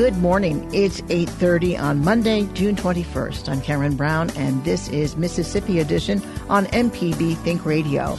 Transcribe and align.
Good 0.00 0.16
morning. 0.16 0.66
It's 0.72 1.02
8:30 1.10 1.76
on 1.76 2.02
Monday, 2.02 2.48
June 2.54 2.74
21st. 2.74 3.50
I'm 3.50 3.60
Karen 3.60 3.96
Brown 3.96 4.30
and 4.30 4.64
this 4.64 4.88
is 4.88 5.14
Mississippi 5.14 5.78
Edition 5.78 6.22
on 6.48 6.64
MPB 6.68 7.34
Think 7.44 7.66
Radio. 7.66 8.16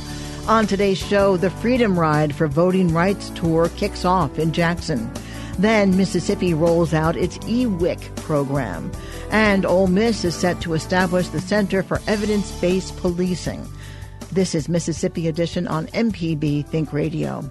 On 0.47 0.67
today's 0.67 0.99
show, 0.99 1.37
the 1.37 1.49
Freedom 1.49 1.97
Ride 1.97 2.35
for 2.35 2.45
Voting 2.45 2.93
Rights 2.93 3.31
Tour 3.31 3.67
kicks 3.77 4.05
off 4.05 4.37
in 4.37 4.51
Jackson. 4.51 5.11
Then 5.57 5.97
Mississippi 5.97 6.53
rolls 6.53 6.93
out 6.93 7.17
its 7.17 7.39
eWIC 7.39 8.15
program. 8.17 8.91
And 9.31 9.65
Ole 9.65 9.87
Miss 9.87 10.23
is 10.23 10.35
set 10.35 10.61
to 10.61 10.75
establish 10.75 11.29
the 11.29 11.41
Center 11.41 11.81
for 11.81 11.99
Evidence-Based 12.05 12.95
Policing. 12.97 13.67
This 14.31 14.53
is 14.53 14.69
Mississippi 14.69 15.27
Edition 15.27 15.67
on 15.67 15.87
MPB 15.87 16.67
Think 16.67 16.93
Radio. 16.93 17.49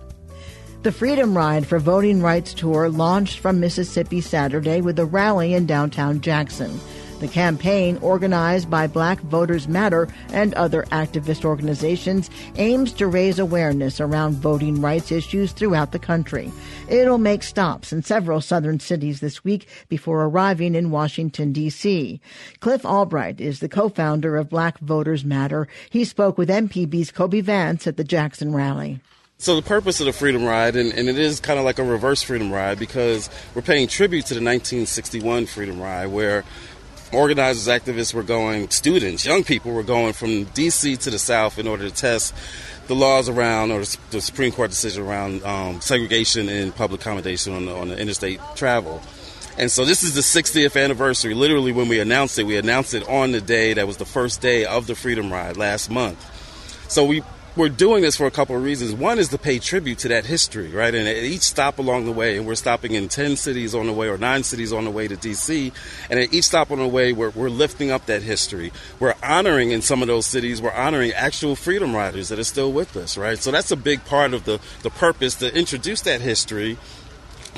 The 0.83 0.93
Freedom 0.93 1.37
Ride 1.37 1.67
for 1.67 1.79
Voting 1.79 2.23
Rights 2.23 2.55
Tour 2.55 2.89
launched 2.89 3.41
from 3.41 3.61
Mississippi 3.61 4.23
Saturday 4.23 4.81
with 4.81 4.99
a 4.99 5.05
rally 5.05 5.53
in 5.53 5.67
downtown 5.67 6.23
Jackson. 6.23 6.81
The 7.19 7.29
campaign, 7.29 7.99
organized 8.01 8.71
by 8.71 8.87
Black 8.87 9.21
Voters 9.21 9.69
Matter 9.69 10.09
and 10.33 10.55
other 10.55 10.85
activist 10.85 11.45
organizations, 11.45 12.31
aims 12.57 12.95
to 12.95 13.09
raise 13.09 13.39
awareness 13.39 14.01
around 14.01 14.37
voting 14.37 14.81
rights 14.81 15.13
issues 15.13 15.53
throughout 15.53 15.93
the 15.93 15.99
country. 15.99 16.51
It'll 16.89 17.19
make 17.19 17.43
stops 17.43 17.93
in 17.93 18.03
several 18.03 18.41
southern 18.41 18.81
cities 18.81 19.21
this 19.21 19.45
week 19.45 19.69
before 19.91 20.25
arriving 20.25 20.75
in 20.75 20.91
Washington, 20.91 21.53
D.C. 21.53 22.23
Cliff 22.61 22.87
Albright 22.87 23.39
is 23.39 23.61
the 23.61 23.69
co-founder 23.69 24.35
of 24.39 24.49
Black 24.49 24.79
Voters 24.79 25.27
Matter. 25.27 25.69
He 25.91 26.07
spoke 26.07 26.39
with 26.39 26.49
MPB's 26.49 27.11
Kobee 27.11 27.43
Vance 27.43 27.87
at 27.87 27.99
the 27.99 28.05
Jackson 28.05 28.55
rally. 28.55 29.01
So 29.41 29.57
the 29.57 29.63
purpose 29.63 30.01
of 30.01 30.07
the 30.07 30.13
Freedom 30.13 30.45
Ride, 30.45 30.77
and, 30.77 30.93
and 30.93 31.09
it 31.09 31.19
is 31.19 31.41
kind 31.41 31.59
of 31.59 31.65
like 31.65 31.79
a 31.79 31.83
reverse 31.83 32.21
Freedom 32.21 32.53
Ride 32.53 32.79
because 32.79 33.31
we're 33.55 33.63
paying 33.63 33.89
tribute 33.89 34.27
to 34.27 34.35
the 34.35 34.45
1961 34.45 35.47
Freedom 35.47 35.81
Ride, 35.81 36.09
where 36.09 36.45
organizers, 37.11 37.67
activists 37.67 38.13
were 38.13 38.23
going, 38.23 38.69
students, 38.69 39.25
young 39.25 39.43
people 39.43 39.73
were 39.73 39.83
going 39.83 40.13
from 40.13 40.45
D.C. 40.45 40.95
to 40.99 41.11
the 41.11 41.19
South 41.19 41.59
in 41.59 41.67
order 41.67 41.89
to 41.89 41.95
test 41.95 42.35
the 42.87 42.95
laws 42.95 43.31
around, 43.31 43.71
or 43.71 43.83
the 44.11 44.21
Supreme 44.21 44.53
Court 44.53 44.69
decision 44.69 45.05
around 45.05 45.43
um, 45.43 45.81
segregation 45.81 46.51
and 46.51 46.77
public 46.77 47.01
accommodation 47.01 47.55
on 47.55 47.65
the, 47.65 47.75
on 47.75 47.89
the 47.89 47.99
interstate 47.99 48.41
travel. 48.57 49.01
And 49.57 49.71
so 49.71 49.87
this 49.87 50.03
is 50.03 50.15
the 50.15 50.21
60th 50.21 50.79
anniversary. 50.79 51.33
Literally, 51.33 51.73
when 51.73 51.89
we 51.89 51.99
announced 51.99 52.39
it, 52.39 52.45
we 52.45 52.59
announced 52.59 52.93
it 52.93 53.09
on 53.09 53.33
the 53.33 53.41
day 53.41 53.73
that 53.73 53.87
was 53.87 53.97
the 53.97 54.05
first 54.05 54.43
day 54.43 54.67
of 54.67 54.87
the 54.87 54.95
Freedom 54.95 55.33
Ride 55.33 55.57
last 55.57 55.91
month. 55.91 56.27
So 56.91 57.07
we 57.07 57.23
we're 57.61 57.69
doing 57.69 58.01
this 58.01 58.17
for 58.17 58.25
a 58.25 58.31
couple 58.31 58.57
of 58.57 58.63
reasons. 58.63 58.95
One 58.95 59.19
is 59.19 59.29
to 59.29 59.39
pay 59.39 59.59
tribute 59.59 59.99
to 59.99 60.09
that 60.09 60.25
history, 60.25 60.71
right? 60.71 60.95
And 60.95 61.07
at 61.07 61.17
each 61.17 61.43
stop 61.43 61.79
along 61.79 62.07
the 62.07 62.13
way, 62.13 62.39
and 62.39 62.47
we're 62.47 62.55
stopping 62.55 62.95
in 62.95 63.11
10 63.11 63.37
cities 63.37 63.75
on 63.75 63.87
the 63.87 63.93
way 63.93 64.09
or 64.09 64.17
nine 64.17 64.45
cities 64.45 64.73
on 64.73 64.87
the 64.87 64.91
way 64.91 65.07
to 65.07 65.15
DC, 65.15 65.71
and 66.09 66.19
at 66.19 66.33
each 66.33 66.45
stop 66.45 66.71
on 66.71 66.79
the 66.79 66.89
way, 66.89 67.13
we're, 67.13 67.29
we're 67.31 67.51
lifting 67.51 67.91
up 67.91 68.07
that 68.07 68.23
history. 68.23 68.73
We're 68.99 69.15
honoring 69.23 69.73
in 69.73 69.83
some 69.83 70.01
of 70.01 70.09
those 70.09 70.25
cities, 70.25 70.63
we're 70.63 70.73
honoring 70.73 71.13
actual 71.13 71.55
freedom 71.55 71.95
riders 71.95 72.31
that 72.31 72.39
are 72.39 72.45
still 72.45 72.73
with 72.73 72.97
us, 72.97 73.19
right? 73.19 73.39
So 73.39 73.51
that's 73.51 73.71
a 73.71 73.77
big 73.77 74.07
part 74.07 74.33
of 74.33 74.47
the, 74.47 74.59
the 74.83 74.91
purpose 74.91 75.35
to 75.37 75.55
introduce 75.55 76.01
that 76.03 76.23
history 76.23 76.79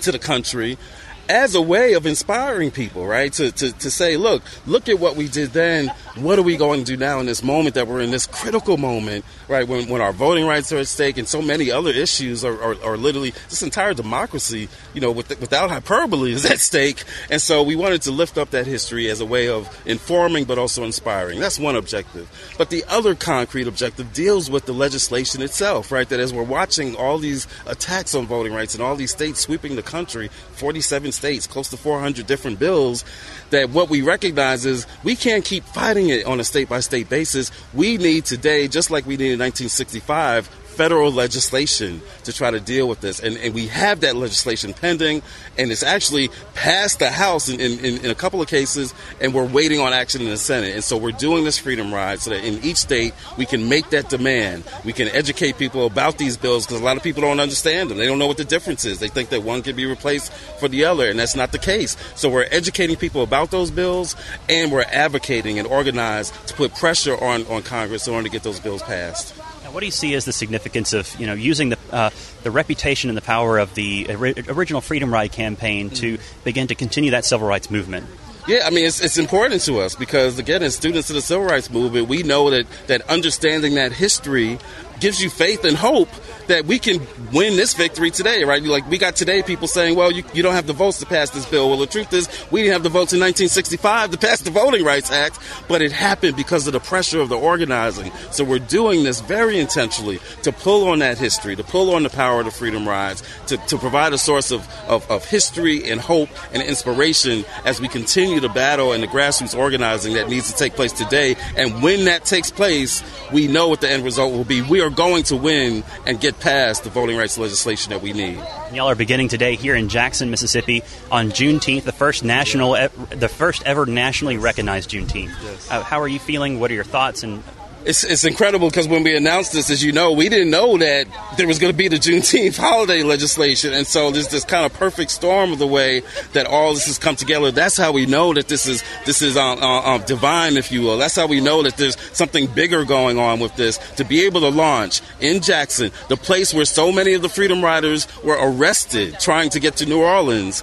to 0.01 0.11
the 0.11 0.19
country 0.19 0.79
as 1.28 1.55
a 1.55 1.62
way 1.62 1.94
of 1.94 2.06
inspiring 2.06 2.71
people, 2.71 3.06
right? 3.06 3.33
To, 3.34 3.50
to, 3.53 3.72
to 3.72 3.91
say, 3.91 4.16
look, 4.16 4.43
look 4.66 4.88
at 4.88 4.99
what 4.99 5.16
we 5.16 5.28
did 5.28 5.50
then. 5.50 5.88
What 6.16 6.38
are 6.38 6.43
we 6.43 6.56
going 6.56 6.81
to 6.81 6.84
do 6.84 6.97
now 6.97 7.21
in 7.21 7.27
this 7.27 7.43
moment 7.43 7.75
that 7.77 7.87
we're 7.87 8.00
in 8.00 8.10
this 8.10 8.27
critical 8.27 8.77
moment, 8.77 9.25
right? 9.49 9.66
When, 9.66 9.88
when 9.88 10.03
our 10.03 10.12
voting 10.12 10.47
rights 10.47 10.72
are 10.72 10.78
at 10.78 10.88
stake 10.88 11.16
and 11.16 11.27
so 11.27 11.41
many 11.41 11.71
other 11.71 11.91
issues 11.91 12.44
are, 12.44 12.61
are, 12.62 12.77
are 12.84 12.97
literally 12.97 13.31
this 13.49 13.62
entire 13.62 13.94
democracy, 13.94 14.69
you 14.94 15.00
know, 15.00 15.11
with, 15.11 15.28
without 15.41 15.71
hyperbole 15.71 16.32
is 16.32 16.44
at 16.50 16.59
stake. 16.59 17.05
And 17.31 17.41
so 17.41 17.62
we 17.62 17.77
wanted 17.77 18.03
to 18.03 18.11
lift 18.11 18.37
up 18.37 18.50
that 18.50 18.66
history 18.66 19.09
as 19.09 19.21
a 19.21 19.27
way 19.27 19.49
of 19.49 19.69
informing 19.87 20.44
but 20.44 20.59
also 20.59 20.84
inspiring. 20.84 21.41
That's 21.41 21.59
one 21.59 21.77
objective. 21.77 22.28
But 22.59 22.71
the 22.71 22.84
other 22.88 23.15
concrete 23.15 23.69
objective 23.69 24.12
deals 24.12 24.50
with 24.50 24.66
the 24.66 24.72
legislation 24.72 25.41
itself, 25.41 25.93
right? 25.93 26.09
That 26.09 26.21
as 26.21 26.32
we're 26.32 26.43
watching 26.43 26.97
all 26.97 27.19
these 27.19 27.47
attacks 27.66 28.15
on 28.15 28.27
voting 28.27 28.53
rights 28.53 28.75
and 28.75 28.82
all 28.82 28.97
these 28.97 29.12
states 29.12 29.41
sweeping 29.41 29.77
the 29.77 29.82
country, 29.82 30.28
47 30.55 31.12
states, 31.12 31.47
close 31.47 31.69
to 31.71 31.77
400 31.77 32.27
different 32.27 32.59
bills, 32.59 33.05
that 33.50 33.71
what 33.71 33.89
we 33.89 34.03
recognize 34.03 34.67
is 34.67 34.87
we 35.05 35.17
can't 35.17 35.45
keep 35.45 35.65
fighting 35.65 36.09
it 36.09 36.27
on 36.27 36.41
a 36.41 36.45
state 36.45 36.69
by 36.69 36.81
state 36.81 37.09
basis. 37.09 37.50
We 37.75 37.97
need 37.97 38.25
today, 38.25 38.69
just 38.69 38.91
like 38.91 39.06
we 39.06 39.17
did 39.17 39.33
in 39.33 39.39
1965, 39.39 40.49
federal 40.72 41.12
legislation 41.12 42.00
to 42.25 42.33
try 42.33 42.50
to 42.50 42.60
deal 42.60 42.88
with 42.88 43.00
this. 43.00 43.21
And, 43.21 43.37
and 43.37 43.55
we 43.55 43.66
have 43.69 44.00
that 44.00 44.16
legislation 44.16 44.72
pending, 44.72 45.22
and 45.59 45.71
it's 45.71 45.83
actually 45.83 46.31
passed 46.55 46.99
the 46.99 47.10
House 47.10 47.49
in, 47.49 47.60
in, 47.60 48.05
in, 48.05 48.10
a 48.10 48.15
couple 48.15 48.41
of 48.41 48.49
cases, 48.49 48.94
and 49.21 49.34
we're 49.34 49.47
waiting 49.47 49.81
on 49.81 49.93
action 49.93 50.22
in 50.22 50.28
the 50.28 50.37
Senate. 50.37 50.75
And 50.75 50.82
so 50.82 50.97
we're 50.97 51.12
doing 51.12 51.44
this 51.44 51.59
freedom 51.59 51.93
ride 51.93 52.21
so 52.21 52.31
that 52.31 52.44
in 52.44 52.62
each 52.65 52.78
state 52.78 53.12
we 53.37 53.47
can 53.47 53.69
make 53.69 53.91
that 53.91 54.09
demand. 54.09 54.65
We 54.84 54.93
can 54.93 55.09
educate 55.09 55.59
people 55.59 55.87
about 55.87 56.19
these 56.19 56.37
bills 56.37 56.66
because 56.66 56.81
a 56.81 56.84
lot 56.84 56.97
of 56.97 57.03
people 57.03 57.22
don't 57.22 57.41
understand 57.41 57.91
them. 57.91 57.99
They 57.99 58.06
don't 58.06 58.19
know 58.19 58.27
what 58.27 58.38
the 58.38 58.44
difference 58.44 58.84
is. 58.84 58.99
They 58.99 59.09
think 59.09 59.28
that 59.28 59.43
one 59.43 59.62
can 59.62 59.77
be 59.77 59.87
replaced 59.87 60.32
for 60.59 60.69
the 60.69 60.84
other, 60.87 61.09
and 61.09 61.19
that's 61.19 61.37
not 61.37 61.53
the 61.53 61.59
case. 61.59 61.97
So 62.17 62.31
we're 62.31 62.49
educating 62.50 62.97
people 62.97 63.23
about 63.23 63.50
those 63.50 63.70
bills, 63.70 64.17
and 64.49 64.73
we're 64.73 64.87
advocating 64.91 65.58
and 65.58 65.69
organized 65.69 66.35
to 66.49 66.55
put 66.55 66.75
pressure 66.75 67.23
on, 67.23 67.47
on 67.47 67.62
Congress 67.62 68.08
in 68.08 68.14
order 68.14 68.25
to 68.25 68.32
get 68.32 68.43
those 68.43 68.61
bills 68.61 68.82
passed. 68.82 69.35
What 69.73 69.81
do 69.81 69.87
you 69.87 69.93
see 69.93 70.15
as 70.15 70.27
the 70.27 70.35
significance 70.35 70.93
of 70.93 71.19
you 71.19 71.27
know 71.27 71.33
using 71.33 71.71
the 71.71 71.79
uh, 71.91 72.11
the 72.43 72.51
reputation 72.51 73.09
and 73.09 73.17
the 73.17 73.23
power 73.23 73.59
of 73.59 73.75
the 73.75 74.07
original 74.49 74.83
Freedom 74.83 75.13
Ride 75.13 75.33
campaign 75.33 75.89
to 75.91 76.19
begin 76.45 76.67
to 76.67 76.75
continue 76.75 77.13
that 77.13 77.25
civil 77.25 77.49
rights 77.49 77.71
movement? 77.71 78.07
Yeah, 78.47 78.67
I 78.67 78.71
mean, 78.71 78.85
it's, 78.85 79.01
it's 79.01 79.19
important 79.19 79.63
to 79.63 79.79
us 79.79 79.95
because, 79.95 80.41
again, 80.41 80.65
as 80.65 80.75
students 80.75 81.09
of 81.11 81.15
the 81.15 81.23
civil 81.23 81.45
rights 81.45 81.71
movement, 81.71 82.09
we 82.09 82.25
know 82.25 82.51
that, 82.51 82.67
that 82.89 83.03
understanding 83.09 83.77
that 83.77 83.93
history 83.93 84.59
gives 84.99 85.23
you 85.23 85.31
faith 85.31 85.65
and 85.65 85.77
hope 85.77 86.09
that 86.52 86.66
we 86.66 86.78
can 86.78 87.00
win 87.32 87.56
this 87.56 87.72
victory 87.72 88.10
today, 88.10 88.44
right? 88.44 88.62
Like 88.62 88.88
we 88.88 88.99
got 88.99 89.16
today 89.16 89.43
people 89.43 89.66
saying, 89.66 89.96
well, 89.96 90.12
you, 90.12 90.22
you 90.34 90.43
don't 90.43 90.54
have 90.54 90.66
the 90.66 90.75
votes 90.75 90.99
to 90.99 91.06
pass 91.06 91.31
this 91.31 91.46
bill. 91.46 91.70
Well, 91.70 91.78
the 91.78 91.87
truth 91.87 92.12
is 92.12 92.28
we 92.50 92.60
didn't 92.60 92.75
have 92.75 92.82
the 92.82 92.90
votes 92.90 93.14
in 93.14 93.20
1965 93.20 94.10
to 94.10 94.19
pass 94.19 94.43
the 94.43 94.50
Voting 94.50 94.84
Rights 94.84 95.10
Act, 95.10 95.38
but 95.66 95.81
it 95.81 95.93
happened 95.93 96.37
because 96.37 96.66
of 96.66 96.75
the 96.75 96.81
pressure 96.81 97.20
of 97.20 97.31
the 97.31 97.38
organizing. 97.38 98.12
So 98.31 98.44
we're 98.44 98.58
doing 98.58 99.02
this 99.02 99.20
very 99.20 99.58
intentionally 99.58 100.20
to 100.43 100.52
pull 100.52 100.88
on 100.88 100.99
that 100.99 101.16
history, 101.16 101.56
to 101.56 101.64
pull 101.64 101.94
on 101.94 102.02
the 102.02 102.10
power 102.10 102.40
of 102.40 102.44
the 102.44 102.50
Freedom 102.50 102.87
Rides, 102.87 103.22
to, 103.46 103.56
to 103.56 103.78
provide 103.78 104.12
a 104.12 104.19
source 104.19 104.50
of, 104.50 104.69
of, 104.88 105.10
of 105.10 105.25
history 105.25 105.90
and 105.90 106.00
hope 106.00 106.28
and 106.52 106.62
inspiration 106.62 107.46
as 107.64 107.81
we 107.81 107.88
continue 107.88 108.40
the 108.40 108.50
battle 108.50 108.93
and 108.93 109.02
the 109.02 109.08
grassroots 109.08 109.58
organizing 109.58 110.14
that 110.14 110.28
needs 110.28 110.52
to 110.52 110.58
take 110.58 110.75
place 110.75 110.93
today. 110.93 111.34
And 111.56 111.82
when 111.82 112.04
that 112.04 112.26
takes 112.26 112.50
place, 112.50 113.02
we 113.32 113.49
know 113.49 113.69
what 113.69 113.81
the 113.81 113.90
end 113.90 114.04
result 114.04 114.32
will 114.32 114.44
be. 114.44 114.60
We 114.60 114.82
are 114.82 114.90
going 114.90 115.22
to 115.25 115.37
win 115.37 115.82
and 116.06 116.20
get 116.20 116.38
past 116.43 116.85
the 116.85 116.91
voting 116.91 117.17
rights 117.17 117.39
legislation 117.39 117.91
that 117.91 118.03
we 118.03 118.12
need. 118.12 118.37
Y'all 118.73 118.91
are 118.91 118.94
beginning 118.94 119.29
today 119.29 119.55
here 119.55 119.75
in 119.75 119.89
Jackson, 119.89 120.31
Mississippi, 120.31 120.83
on 121.11 121.31
Juneteenth, 121.31 121.85
the 121.85 121.93
first 121.93 122.25
national, 122.25 122.73
the 123.11 123.29
first 123.29 123.62
ever 123.65 123.87
nationally 123.87 124.37
recognized 124.37 124.91
Juneteenth. 124.91 125.33
Yes. 125.43 125.71
Uh, 125.71 125.83
how 125.83 126.00
are 126.00 126.09
you 126.09 126.19
feeling? 126.19 126.59
What 126.59 126.71
are 126.71 126.75
your 126.75 126.85
thoughts? 126.85 127.23
And 127.23 127.43
it's, 127.84 128.05
it's 128.05 128.25
incredible 128.25 128.69
because 128.69 128.87
when 128.87 129.02
we 129.02 129.17
announced 129.17 129.52
this, 129.52 129.70
as 129.70 129.82
you 129.82 129.93
know, 129.93 130.12
we 130.12 130.29
didn't 130.29 130.50
know 130.50 130.76
that 130.79 131.06
there 131.37 131.46
was 131.46 131.58
going 131.58 131.73
to 131.73 131.76
be 131.76 131.88
the 131.88 131.96
Juneteenth 131.96 132.56
holiday 132.61 133.02
legislation, 133.02 133.73
and 133.73 133.87
so 133.87 134.11
there's 134.11 134.29
this 134.29 134.44
kind 134.44 134.64
of 134.64 134.73
perfect 134.75 135.11
storm 135.11 135.52
of 135.52 135.58
the 135.58 135.67
way 135.67 136.02
that 136.32 136.46
all 136.46 136.75
this 136.75 136.87
has 136.87 136.99
come 136.99 137.17
together. 137.17 137.50
That's 137.50 137.76
how 137.76 137.93
we 137.93 138.06
know 138.06 138.32
that 138.34 138.49
this 138.49 138.67
is 138.67 138.82
this 139.05 139.23
is 139.23 139.37
uh, 139.37 139.55
uh, 139.55 139.81
uh, 139.81 139.99
divine, 139.99 140.56
if 140.56 140.70
you 140.70 140.82
will. 140.82 140.99
That's 140.99 141.17
how 141.17 141.26
we 141.26 141.40
know 141.40 141.62
that 141.62 141.76
there's 141.76 141.99
something 142.12 142.46
bigger 142.46 142.84
going 142.84 143.19
on 143.19 143.40
with 143.40 143.55
this. 143.56 143.79
To 143.96 144.05
be 144.05 144.25
able 144.26 144.40
to 144.43 144.49
launch 144.49 145.00
in 145.20 145.40
Jackson, 145.40 145.90
the 146.08 146.17
place 146.17 146.55
where 146.55 146.64
so 146.64 146.93
many 146.93 147.14
of 147.14 147.23
the 147.23 147.28
Freedom 147.28 147.62
Riders 147.62 148.06
were 148.23 148.38
arrested 148.40 149.19
trying 149.19 149.50
to 149.50 149.61
get 149.61 149.76
to 149.76 149.87
New 149.87 150.02
Orleans, 150.02 150.62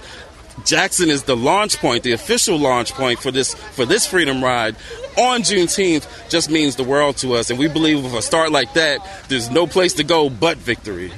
Jackson 0.64 1.10
is 1.10 1.24
the 1.24 1.36
launch 1.36 1.78
point, 1.78 2.02
the 2.02 2.12
official 2.12 2.58
launch 2.58 2.92
point 2.92 3.18
for 3.18 3.30
this 3.30 3.54
for 3.54 3.84
this 3.84 4.06
Freedom 4.06 4.42
Ride 4.42 4.76
on 5.16 5.42
Juneteenth 5.42 6.06
just 6.28 6.50
means 6.50 6.76
the 6.76 6.84
world 6.84 7.16
to 7.18 7.34
us. 7.34 7.50
And 7.50 7.58
we 7.58 7.68
believe 7.68 8.02
with 8.02 8.14
a 8.14 8.22
start 8.22 8.52
like 8.52 8.72
that, 8.74 9.06
there's 9.28 9.50
no 9.50 9.66
place 9.66 9.94
to 9.94 10.04
go 10.04 10.30
but 10.30 10.56
victory. 10.56 11.12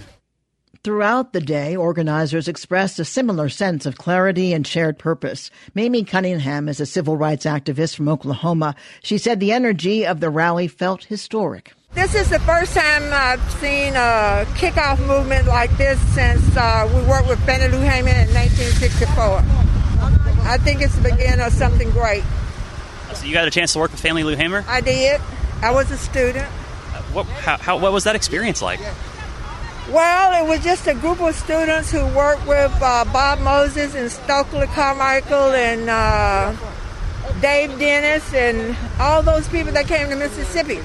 Throughout 0.85 1.33
the 1.33 1.41
day, 1.41 1.77
organizers 1.77 2.49
expressed 2.49 2.99
a 2.99 3.05
similar 3.05 3.49
sense 3.49 3.87
of 3.87 3.99
clarity 3.99 4.53
and 4.53 4.67
shared 4.67 4.99
purpose. 4.99 5.49
Mamie 5.77 6.03
Cunningham 6.03 6.69
is 6.69 6.81
a 6.81 6.87
civil 6.87 7.17
rights 7.17 7.45
activist 7.45 7.95
from 7.95 8.09
Oklahoma. 8.09 8.75
She 9.01 9.17
said 9.17 9.39
the 9.39 9.53
energy 9.53 10.05
of 10.05 10.19
the 10.19 10.29
rally 10.29 10.67
felt 10.67 11.05
historic. 11.05 11.73
This 11.95 12.15
is 12.15 12.31
the 12.31 12.39
first 12.41 12.73
time 12.75 13.03
I've 13.13 13.53
seen 13.53 13.95
a 13.95 14.47
kickoff 14.55 14.99
movement 15.07 15.47
like 15.47 15.77
this 15.77 16.01
since 16.15 16.57
uh, 16.57 16.91
we 16.95 17.03
worked 17.03 17.29
with 17.29 17.39
Fannie 17.45 17.69
Lou 17.71 17.83
Hamer 17.83 18.09
in 18.09 18.33
1964. 18.33 19.43
I 20.49 20.57
think 20.57 20.81
it's 20.81 20.97
the 20.97 21.11
beginning 21.11 21.41
of 21.41 21.53
something 21.53 21.91
great. 21.91 22.25
So 23.13 23.27
you 23.27 23.35
got 23.35 23.47
a 23.47 23.51
chance 23.51 23.75
to 23.75 23.79
work 23.79 23.91
with 23.91 24.01
Fannie 24.01 24.25
Lou 24.25 24.35
Hamer? 24.35 24.65
I 24.67 24.81
did. 24.81 25.21
I 25.61 25.71
was 25.71 25.91
a 25.91 25.99
student. 25.99 26.47
Uh, 26.47 27.03
what, 27.13 27.27
how, 27.27 27.59
how, 27.59 27.77
what 27.77 27.93
was 27.93 28.05
that 28.05 28.17
experience 28.17 28.63
like? 28.63 28.81
Well, 29.91 30.43
it 30.43 30.49
was 30.49 30.65
just 30.65 30.87
a 30.87 30.95
group 30.95 31.21
of 31.21 31.35
students 31.35 31.93
who 31.93 32.07
worked 32.17 32.47
with 32.47 32.73
uh, 32.81 33.05
Bob 33.13 33.41
Moses 33.41 33.95
and 33.95 34.11
Stokely 34.11 34.67
Carmichael 34.69 35.53
and 35.53 35.91
uh, 35.91 36.57
Dave 37.43 37.79
Dennis 37.79 38.33
and 38.33 38.75
all 38.99 39.23
those 39.23 39.47
people 39.49 39.73
that 39.75 39.87
came 39.87 40.09
to 40.09 40.17
Mississippi. 40.17 40.81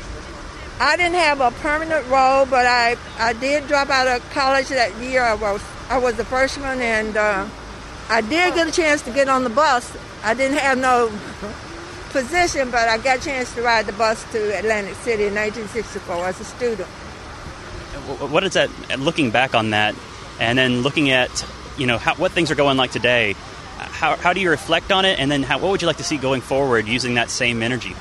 I 0.80 0.96
didn't 0.96 1.16
have 1.16 1.42
a 1.42 1.52
permanent 1.52 2.06
role, 2.08 2.46
but 2.46 2.66
I, 2.68 2.98
I 3.18 3.34
did 3.34 3.68
drop 3.68 3.90
out 3.90 4.08
of 4.08 4.30
college 4.30 4.70
that 4.70 4.96
year. 4.98 5.24
I 5.24 5.34
was 5.34 5.64
I 5.90 5.98
was 5.98 6.20
a 6.20 6.26
freshman, 6.26 6.82
and 6.82 7.18
uh, 7.18 7.48
I 8.10 8.22
did 8.22 8.54
get 8.54 8.68
a 8.68 8.72
chance 8.72 9.02
to 9.04 9.12
get 9.12 9.28
on 9.28 9.44
the 9.44 9.50
bus. 9.50 9.98
I 10.24 10.34
didn't 10.34 10.58
have 10.58 10.78
no 10.78 11.08
position, 12.12 12.70
but 12.70 12.88
I 12.88 12.98
got 12.98 13.20
a 13.20 13.22
chance 13.22 13.54
to 13.56 13.62
ride 13.62 13.88
the 13.88 13.94
bus 13.94 14.24
to 14.34 14.58
Atlantic 14.58 14.96
City 14.96 15.26
in 15.26 15.36
1964 15.36 16.26
as 16.28 16.40
a 16.40 16.44
student. 16.44 16.88
What 18.32 18.44
is 18.44 18.54
that? 18.54 18.70
Looking 19.00 19.32
back 19.32 19.56
on 19.56 19.72
that, 19.72 19.96
and 20.40 20.58
then 20.58 20.82
looking 20.82 21.10
at 21.10 21.46
you 21.78 21.88
know 21.88 21.98
how, 21.98 22.14
what 22.16 22.34
things 22.34 22.52
are 22.52 22.56
going 22.56 22.78
like 22.78 22.92
today, 22.92 23.34
how, 23.78 24.16
how 24.16 24.34
do 24.34 24.42
you 24.42 24.52
reflect 24.52 24.92
on 24.92 25.06
it, 25.06 25.20
and 25.20 25.32
then 25.32 25.42
how, 25.42 25.58
what 25.58 25.72
would 25.72 25.82
you 25.82 25.88
like 25.88 25.98
to 25.98 26.04
see 26.04 26.18
going 26.18 26.42
forward 26.42 26.88
using 26.88 27.16
that 27.16 27.32
same 27.32 27.64
energy? 27.64 27.96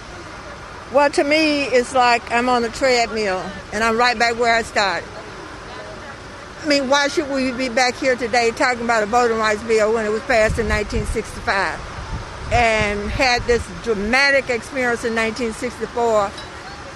Well, 0.92 1.10
to 1.10 1.24
me, 1.24 1.64
it's 1.64 1.94
like 1.94 2.30
I'm 2.30 2.48
on 2.48 2.64
a 2.64 2.68
treadmill 2.68 3.44
and 3.72 3.82
I'm 3.82 3.96
right 3.96 4.18
back 4.18 4.38
where 4.38 4.54
I 4.54 4.62
started. 4.62 5.08
I 6.62 6.68
mean, 6.68 6.88
why 6.88 7.08
should 7.08 7.30
we 7.30 7.52
be 7.52 7.68
back 7.68 7.94
here 7.94 8.16
today 8.16 8.50
talking 8.50 8.84
about 8.84 9.02
a 9.02 9.06
voting 9.06 9.38
rights 9.38 9.62
bill 9.62 9.94
when 9.94 10.04
it 10.04 10.10
was 10.10 10.22
passed 10.22 10.58
in 10.58 10.68
1965? 10.68 11.96
and 12.52 13.10
had 13.10 13.42
this 13.42 13.66
dramatic 13.82 14.50
experience 14.50 15.04
in 15.04 15.14
1964 15.14 16.30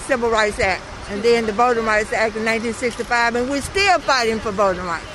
Civil 0.06 0.30
Rights 0.30 0.60
Act, 0.60 0.82
and 1.10 1.22
then 1.22 1.46
the 1.46 1.52
Voting 1.52 1.84
Rights 1.84 2.12
Act 2.12 2.36
in 2.36 2.44
1965, 2.44 3.34
and 3.34 3.50
we're 3.50 3.60
still 3.60 3.98
fighting 4.00 4.38
for 4.38 4.52
voting 4.52 4.84
rights. 4.84 5.06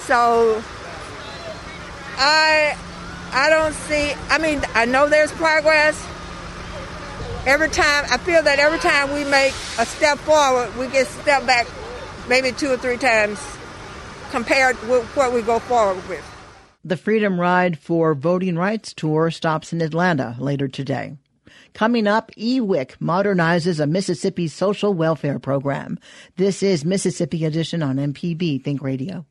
So 0.00 0.62
I 2.18 2.76
I 3.32 3.50
don't 3.50 3.74
see. 3.74 4.12
I 4.30 4.38
mean, 4.38 4.62
I 4.74 4.84
know 4.84 5.08
there's 5.08 5.32
progress. 5.32 5.96
Every 7.46 7.68
time 7.68 8.04
I 8.10 8.18
feel 8.18 8.42
that 8.42 8.58
every 8.58 8.80
time 8.80 9.14
we 9.14 9.22
make 9.24 9.52
a 9.78 9.86
step 9.86 10.18
forward, 10.18 10.76
we 10.76 10.88
get 10.88 11.06
step 11.06 11.46
back, 11.46 11.68
maybe 12.28 12.50
two 12.50 12.72
or 12.72 12.76
three 12.76 12.96
times 12.96 13.38
compared 14.30 14.76
with 14.88 15.04
what 15.16 15.32
we 15.32 15.42
go 15.42 15.60
forward 15.60 16.06
with. 16.08 16.24
The 16.84 16.96
Freedom 16.96 17.40
Ride 17.40 17.78
for 17.78 18.14
Voting 18.14 18.56
Rights 18.56 18.92
Tour 18.92 19.30
stops 19.30 19.72
in 19.72 19.80
Atlanta 19.80 20.34
later 20.40 20.66
today. 20.66 21.16
Coming 21.72 22.08
up, 22.08 22.32
EWIC 22.32 22.96
modernizes 22.98 23.78
a 23.78 23.86
Mississippi 23.86 24.48
social 24.48 24.92
welfare 24.92 25.38
program. 25.38 26.00
This 26.36 26.64
is 26.64 26.84
Mississippi 26.84 27.44
Edition 27.44 27.80
on 27.80 27.96
MPB 27.96 28.64
Think 28.64 28.82
Radio. 28.82 29.24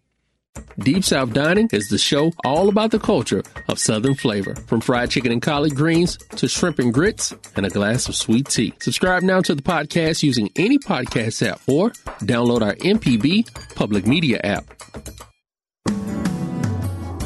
Deep 0.79 1.03
South 1.03 1.31
Dining 1.33 1.69
is 1.71 1.87
the 1.87 1.97
show 1.97 2.33
all 2.43 2.67
about 2.67 2.91
the 2.91 2.99
culture 2.99 3.43
of 3.69 3.79
Southern 3.79 4.13
flavor, 4.13 4.55
from 4.67 4.81
fried 4.81 5.09
chicken 5.09 5.31
and 5.31 5.41
collard 5.41 5.75
greens 5.75 6.17
to 6.35 6.47
shrimp 6.47 6.79
and 6.79 6.93
grits 6.93 7.33
and 7.55 7.65
a 7.65 7.69
glass 7.69 8.09
of 8.09 8.15
sweet 8.15 8.49
tea. 8.49 8.73
Subscribe 8.79 9.23
now 9.23 9.41
to 9.41 9.55
the 9.55 9.61
podcast 9.61 10.21
using 10.21 10.49
any 10.57 10.77
podcast 10.77 11.45
app 11.47 11.61
or 11.67 11.91
download 12.21 12.61
our 12.61 12.75
MPB 12.75 13.75
public 13.75 14.05
media 14.05 14.39
app. 14.43 14.65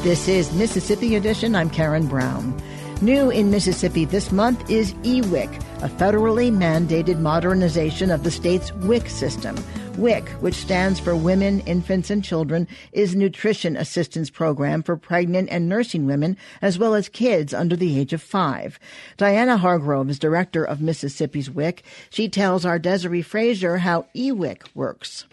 This 0.02 0.28
is 0.28 0.52
Mississippi 0.54 1.16
Edition. 1.16 1.54
I'm 1.54 1.68
Karen 1.68 2.06
Brown. 2.06 2.58
New 3.02 3.30
in 3.30 3.50
Mississippi 3.50 4.04
this 4.04 4.30
month 4.30 4.70
is 4.70 4.94
EWIC, 5.02 5.54
a 5.82 5.88
federally 5.88 6.52
mandated 6.52 7.18
modernization 7.18 8.10
of 8.10 8.22
the 8.22 8.30
state's 8.30 8.72
WIC 8.74 9.08
system. 9.08 9.56
WIC, 10.00 10.30
which 10.40 10.54
stands 10.54 10.98
for 10.98 11.14
Women, 11.14 11.60
Infants, 11.60 12.08
and 12.08 12.24
Children, 12.24 12.66
is 12.90 13.14
nutrition 13.14 13.76
assistance 13.76 14.30
program 14.30 14.82
for 14.82 14.96
pregnant 14.96 15.50
and 15.50 15.68
nursing 15.68 16.06
women, 16.06 16.38
as 16.62 16.78
well 16.78 16.94
as 16.94 17.10
kids 17.10 17.52
under 17.52 17.76
the 17.76 18.00
age 18.00 18.14
of 18.14 18.22
five. 18.22 18.78
Diana 19.18 19.58
Hargrove 19.58 20.08
is 20.08 20.18
director 20.18 20.64
of 20.64 20.80
Mississippi's 20.80 21.50
WIC. 21.50 21.82
She 22.08 22.30
tells 22.30 22.64
our 22.64 22.78
Desare 22.78 23.22
Frazier 23.22 23.76
how 23.76 24.06
EWIC 24.16 24.74
works. 24.74 25.26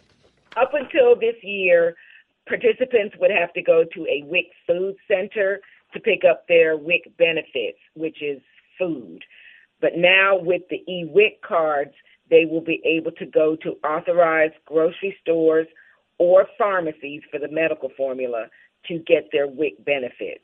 Up 0.57 0.71
until 0.73 1.15
this 1.15 1.41
year, 1.43 1.95
participants 2.45 3.15
would 3.21 3.31
have 3.31 3.53
to 3.53 3.61
go 3.61 3.85
to 3.93 4.05
a 4.07 4.23
WIC 4.25 4.47
food 4.67 4.97
center 5.07 5.61
to 5.93 5.99
pick 6.01 6.23
up 6.29 6.45
their 6.49 6.75
WIC 6.75 7.15
benefits, 7.17 7.79
which 7.95 8.21
is 8.21 8.41
food. 8.77 9.23
But 9.79 9.91
now 9.95 10.37
with 10.37 10.63
the 10.69 10.83
eWIC 10.89 11.41
cards, 11.41 11.93
they 12.29 12.45
will 12.45 12.61
be 12.61 12.81
able 12.85 13.11
to 13.11 13.25
go 13.25 13.55
to 13.63 13.71
authorized 13.87 14.55
grocery 14.65 15.15
stores 15.21 15.67
or 16.17 16.47
pharmacies 16.57 17.21
for 17.31 17.39
the 17.39 17.47
medical 17.49 17.89
formula 17.95 18.47
to 18.87 18.99
get 18.99 19.29
their 19.31 19.47
WIC 19.47 19.83
benefits. 19.85 20.43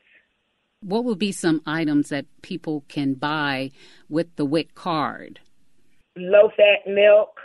What 0.80 1.04
would 1.04 1.18
be 1.18 1.32
some 1.32 1.62
items 1.66 2.10
that 2.10 2.26
people 2.42 2.84
can 2.88 3.14
buy 3.14 3.70
with 4.08 4.36
the 4.36 4.44
WIC 4.44 4.74
card? 4.74 5.40
Low 6.16 6.50
fat 6.56 6.90
milk, 6.90 7.38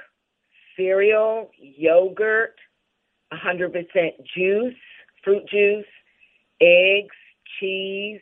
cereal, 0.76 1.50
yogurt, 1.58 2.56
100% 3.34 3.72
juice, 4.36 4.76
fruit 5.24 5.44
juice, 5.50 5.86
eggs, 6.62 7.16
cheese, 7.60 8.22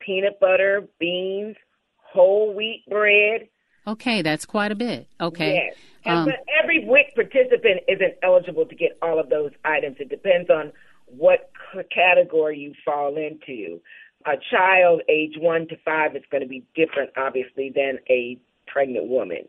peanut 0.00 0.40
butter, 0.40 0.88
beans, 0.98 1.56
whole 1.96 2.54
wheat 2.54 2.84
bread. 2.88 3.48
Okay, 3.90 4.22
that's 4.22 4.44
quite 4.44 4.70
a 4.70 4.76
bit. 4.76 5.08
Okay. 5.20 5.54
Yes. 5.54 5.76
Um, 6.06 6.26
but 6.26 6.44
every 6.62 6.84
WIC 6.84 7.14
participant 7.14 7.82
isn't 7.88 8.14
eligible 8.22 8.64
to 8.66 8.74
get 8.74 8.96
all 9.02 9.18
of 9.18 9.28
those 9.28 9.50
items. 9.64 9.96
It 9.98 10.08
depends 10.08 10.48
on 10.48 10.72
what 11.06 11.50
category 11.92 12.58
you 12.58 12.74
fall 12.84 13.16
into. 13.16 13.80
A 14.26 14.36
child 14.50 15.02
age 15.08 15.34
one 15.38 15.66
to 15.68 15.76
five 15.84 16.14
is 16.14 16.22
going 16.30 16.42
to 16.42 16.48
be 16.48 16.64
different, 16.74 17.10
obviously, 17.16 17.72
than 17.74 17.98
a 18.08 18.38
pregnant 18.66 19.08
woman. 19.08 19.48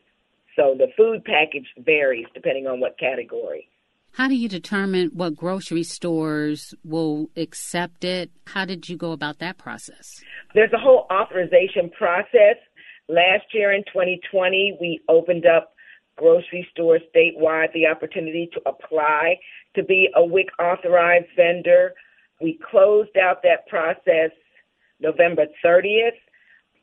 So 0.55 0.75
the 0.77 0.87
food 0.97 1.23
package 1.23 1.67
varies 1.77 2.25
depending 2.33 2.67
on 2.67 2.79
what 2.79 2.97
category. 2.97 3.67
How 4.13 4.27
do 4.27 4.35
you 4.35 4.49
determine 4.49 5.11
what 5.13 5.35
grocery 5.35 5.83
stores 5.83 6.75
will 6.83 7.29
accept 7.37 8.03
it? 8.03 8.29
How 8.45 8.65
did 8.65 8.89
you 8.89 8.97
go 8.97 9.13
about 9.13 9.39
that 9.39 9.57
process? 9.57 10.21
There's 10.53 10.73
a 10.73 10.77
whole 10.77 11.07
authorization 11.09 11.89
process. 11.97 12.57
Last 13.11 13.53
year 13.53 13.73
in 13.73 13.83
2020, 13.91 14.77
we 14.79 15.01
opened 15.09 15.45
up 15.45 15.73
grocery 16.15 16.65
stores 16.71 17.01
statewide 17.13 17.73
the 17.73 17.85
opportunity 17.85 18.49
to 18.53 18.61
apply 18.65 19.37
to 19.75 19.83
be 19.83 20.07
a 20.15 20.23
WIC 20.23 20.47
authorized 20.57 21.27
vendor. 21.35 21.93
We 22.39 22.57
closed 22.71 23.17
out 23.17 23.43
that 23.43 23.67
process 23.67 24.31
November 25.01 25.47
30th 25.63 26.15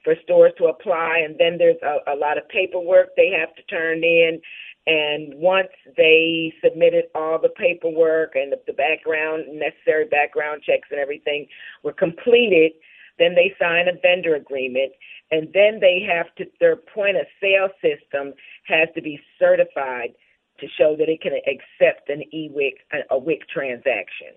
for 0.04 0.16
stores 0.23 0.52
to 0.58 0.66
apply, 0.66 1.23
and 1.25 1.35
then 1.38 1.56
there's 1.56 1.80
a, 1.82 2.12
a 2.12 2.16
lot 2.16 2.37
of 2.37 2.47
paperwork 2.50 3.16
they 3.16 3.30
have 3.30 3.54
to 3.56 3.62
turn 3.62 4.04
in. 4.04 4.38
And 4.87 5.32
once 5.35 5.73
they 5.97 6.52
submitted 6.62 7.04
all 7.14 7.38
the 7.40 7.49
paperwork 7.56 8.32
and 8.35 8.52
the, 8.52 8.61
the 8.66 8.75
background, 8.75 9.44
necessary 9.50 10.04
background 10.04 10.61
checks 10.62 10.88
and 10.90 11.00
everything 11.00 11.47
were 11.82 11.94
completed, 11.94 12.73
then 13.18 13.34
they 13.34 13.54
sign 13.58 13.88
a 13.88 13.98
vendor 14.00 14.34
agreement. 14.34 14.92
And 15.30 15.48
then 15.52 15.80
they 15.80 16.06
have 16.08 16.34
to, 16.37 16.46
their 16.60 16.76
point 16.76 17.16
of 17.16 17.26
sale 17.40 17.68
system 17.82 18.34
has 18.66 18.88
to 18.94 19.02
be 19.02 19.20
certified 19.38 20.14
to 20.60 20.66
show 20.78 20.96
that 20.98 21.08
it 21.08 21.20
can 21.20 21.32
accept 21.32 22.08
an 22.08 22.22
e-WIC, 22.32 22.75
a 23.10 23.18
WIC 23.18 23.48
transaction. 23.48 24.34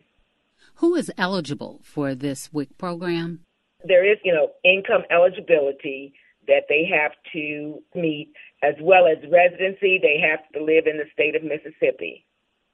Who 0.75 0.95
is 0.95 1.11
eligible 1.17 1.81
for 1.83 2.13
this 2.13 2.51
WIC 2.51 2.77
program? 2.77 3.41
There 3.83 4.09
is, 4.09 4.17
you 4.23 4.33
know, 4.33 4.51
income 4.63 5.03
eligibility 5.09 6.13
that 6.47 6.65
they 6.69 6.85
have 6.85 7.11
to 7.33 7.81
meet, 7.95 8.33
as 8.63 8.75
well 8.81 9.07
as 9.07 9.17
residency. 9.31 9.99
They 10.01 10.19
have 10.19 10.39
to 10.53 10.63
live 10.63 10.85
in 10.87 10.97
the 10.97 11.05
state 11.13 11.35
of 11.35 11.43
Mississippi. 11.43 12.25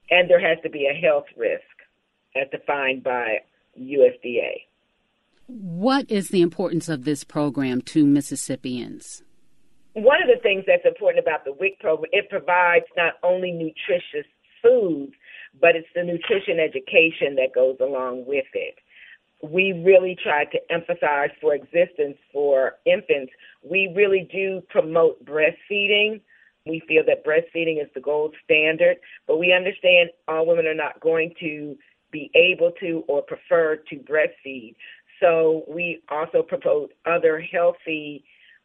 And 0.10 0.30
there 0.30 0.40
has 0.40 0.58
to 0.64 0.70
be 0.70 0.88
a 0.88 0.94
health 0.94 1.26
risk 1.36 1.64
as 2.36 2.50
defined 2.50 3.04
by 3.04 3.40
USDA. 3.80 4.67
What 5.48 6.10
is 6.10 6.30
the 6.30 6.42
importance 6.42 6.90
of 6.90 7.04
this 7.04 7.24
program 7.24 7.82
to 7.84 8.06
Mississippians? 8.06 9.24
One 9.94 10.22
of 10.22 10.28
the 10.28 10.42
things 10.42 10.66
that's 10.68 10.86
important 10.86 11.26
about 11.26 11.46
the 11.46 11.54
WIC 11.54 11.80
program, 11.80 12.10
it 12.12 12.30
provides 12.30 12.86
not 12.96 13.14
only 13.24 13.52
nutritious 13.52 14.30
food, 14.62 15.12
but 15.60 15.76
it's 15.76 15.88
the 15.96 16.04
nutrition 16.04 16.60
education 16.60 17.36
that 17.36 17.56
goes 17.56 17.78
along 17.80 18.26
with 18.28 18.46
it 18.54 18.76
we 19.42 19.84
really 19.86 20.18
try 20.22 20.46
to 20.46 20.60
emphasize 20.72 21.30
for 21.40 21.54
existence 21.54 22.18
for 22.34 22.74
infants, 22.86 23.32
we 23.64 23.92
really 23.96 24.28
do 24.32 24.62
promote 24.70 25.24
breastfeeding. 25.24 26.22
We 26.66 26.82
feel 26.88 27.04
that 27.06 27.26
breastfeeding 27.26 27.82
is 27.82 27.90
the 27.94 28.02
gold 28.02 28.36
standard, 28.44 28.98
but 29.28 29.38
we 29.38 29.54
understand 29.54 30.10
all 30.28 30.46
women 30.46 30.66
are 30.66 30.74
not 30.74 31.00
going 31.00 31.34
to 31.40 31.78
be 32.12 32.32
able 32.36 32.72
to 32.80 33.04
or 33.08 33.22
prefer 33.22 33.78
to 33.90 33.96
breastfeed. 33.98 34.76
So 35.20 35.64
we 35.68 36.02
also 36.10 36.42
propose 36.44 36.90
other 37.06 37.40
healthy, 37.40 38.24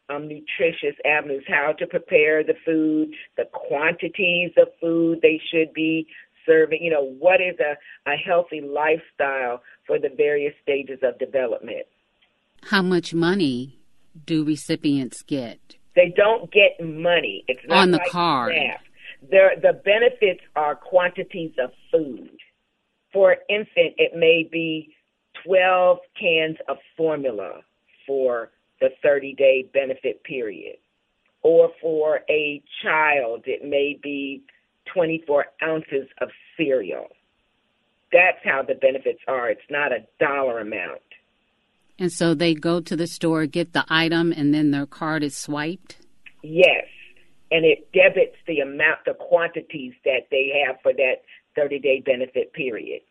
um, 0.09 0.27
nutritious 0.27 0.95
avenues, 1.05 1.43
how 1.47 1.73
to 1.79 1.87
prepare 1.87 2.43
the 2.43 2.53
food, 2.65 3.13
the 3.37 3.45
quantities 3.51 4.51
of 4.57 4.67
food 4.79 5.19
they 5.21 5.41
should 5.51 5.73
be 5.73 6.07
serving, 6.45 6.83
you 6.83 6.91
know, 6.91 7.05
what 7.19 7.41
is 7.41 7.55
a, 7.59 8.11
a 8.11 8.15
healthy 8.15 8.61
lifestyle 8.61 9.61
for 9.87 9.99
the 9.99 10.09
various 10.15 10.53
stages 10.61 10.99
of 11.01 11.17
development. 11.19 11.85
How 12.63 12.81
much 12.81 13.13
money 13.13 13.79
do 14.25 14.43
recipients 14.43 15.21
get? 15.21 15.75
They 15.95 16.13
don't 16.15 16.51
get 16.51 16.83
money. 16.83 17.43
It's 17.47 17.59
not 17.67 17.79
on 17.79 17.91
the 17.91 17.97
like 17.97 18.09
card. 18.09 18.53
the 19.29 19.81
benefits 19.85 20.41
are 20.55 20.75
quantities 20.75 21.51
of 21.61 21.71
food. 21.91 22.31
For 23.11 23.31
an 23.31 23.37
infant, 23.47 23.93
it 23.97 24.15
may 24.15 24.47
be 24.51 24.92
12 25.45 25.97
cans 26.19 26.57
of 26.67 26.77
formula 26.95 27.61
for 28.05 28.51
the 28.79 28.89
30 29.01 29.33
day 29.35 29.69
benefit 29.73 30.23
period. 30.23 30.77
Or 31.41 31.71
for 31.81 32.21
a 32.29 32.61
child, 32.81 33.43
it 33.45 33.63
may 33.67 33.99
be 34.01 34.43
24 34.93 35.45
ounces 35.61 36.07
of 36.21 36.29
cereal. 36.57 37.07
That's 38.11 38.37
how 38.43 38.61
the 38.61 38.75
benefits 38.75 39.19
are. 39.27 39.49
It's 39.49 39.61
not 39.69 39.91
a 39.91 40.05
dollar 40.19 40.59
amount. 40.59 41.01
And 41.99 42.11
so 42.11 42.33
they 42.33 42.53
go 42.53 42.79
to 42.81 42.95
the 42.95 43.07
store, 43.07 43.45
get 43.45 43.73
the 43.73 43.85
item, 43.89 44.31
and 44.31 44.53
then 44.53 44.71
their 44.71 44.85
card 44.85 45.23
is 45.23 45.35
swiped? 45.35 45.97
Yes. 46.41 46.85
And 47.51 47.65
it 47.65 47.91
debits 47.93 48.35
the 48.47 48.59
amount, 48.59 48.99
the 49.05 49.13
quantities 49.13 49.93
that 50.05 50.27
they 50.31 50.63
have 50.65 50.77
for 50.81 50.93
that 50.93 51.23
30 51.55 51.79
day 51.79 52.01
benefit 52.05 52.53
period. 52.53 53.01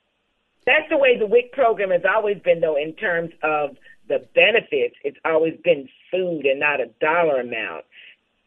That's 0.66 0.88
the 0.90 0.96
way 0.96 1.18
the 1.18 1.26
WIC 1.26 1.52
program 1.52 1.90
has 1.90 2.02
always 2.08 2.38
been, 2.44 2.60
though, 2.60 2.76
in 2.76 2.94
terms 2.94 3.30
of 3.42 3.76
the 4.08 4.26
benefits. 4.34 4.94
It's 5.04 5.18
always 5.24 5.54
been 5.64 5.88
food 6.10 6.44
and 6.44 6.60
not 6.60 6.80
a 6.80 6.86
dollar 7.00 7.40
amount. 7.40 7.84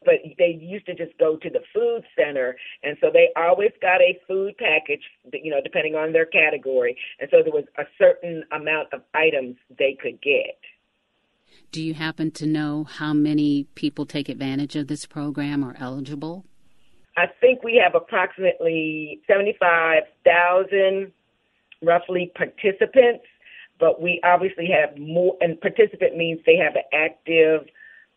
But 0.04 0.16
they 0.38 0.60
used 0.62 0.86
to 0.86 0.94
just 0.94 1.18
go 1.18 1.36
to 1.38 1.50
the 1.50 1.62
food 1.74 2.04
center 2.16 2.56
and 2.84 2.96
so 3.02 3.10
they 3.12 3.30
always 3.36 3.72
got 3.82 4.02
a 4.02 4.20
food 4.28 4.56
package 4.60 5.02
you 5.34 5.50
know 5.50 5.62
depending 5.64 5.96
on 5.96 6.14
their 6.14 6.28
category. 6.28 6.96
And 7.20 7.28
so 7.32 7.42
there 7.42 7.52
was 7.52 7.66
a 7.80 7.86
certain 7.98 8.44
amount 8.52 8.94
of 8.94 9.02
items 9.16 9.56
they 9.80 9.98
could 10.00 10.22
get. 10.22 10.60
Do 11.72 11.82
you 11.82 11.96
happen 11.96 12.30
to 12.32 12.46
know 12.46 12.84
how 12.84 13.14
many 13.14 13.64
people 13.74 14.06
take 14.06 14.30
advantage 14.30 14.76
of 14.76 14.88
this 14.88 15.08
program 15.08 15.64
or 15.64 15.76
eligible? 15.80 16.46
I 17.18 17.26
think 17.42 17.64
we 17.64 17.82
have 17.84 17.96
approximately 17.96 19.22
75,000 19.26 21.12
roughly 21.86 22.32
participants 22.36 23.26
but 23.80 24.02
we 24.02 24.22
obviously 24.24 24.68
have 24.68 24.98
more 24.98 25.36
and 25.42 25.60
participant 25.60 26.16
means 26.16 26.40
they 26.46 26.56
have 26.56 26.76
an 26.76 26.84
active 26.94 27.68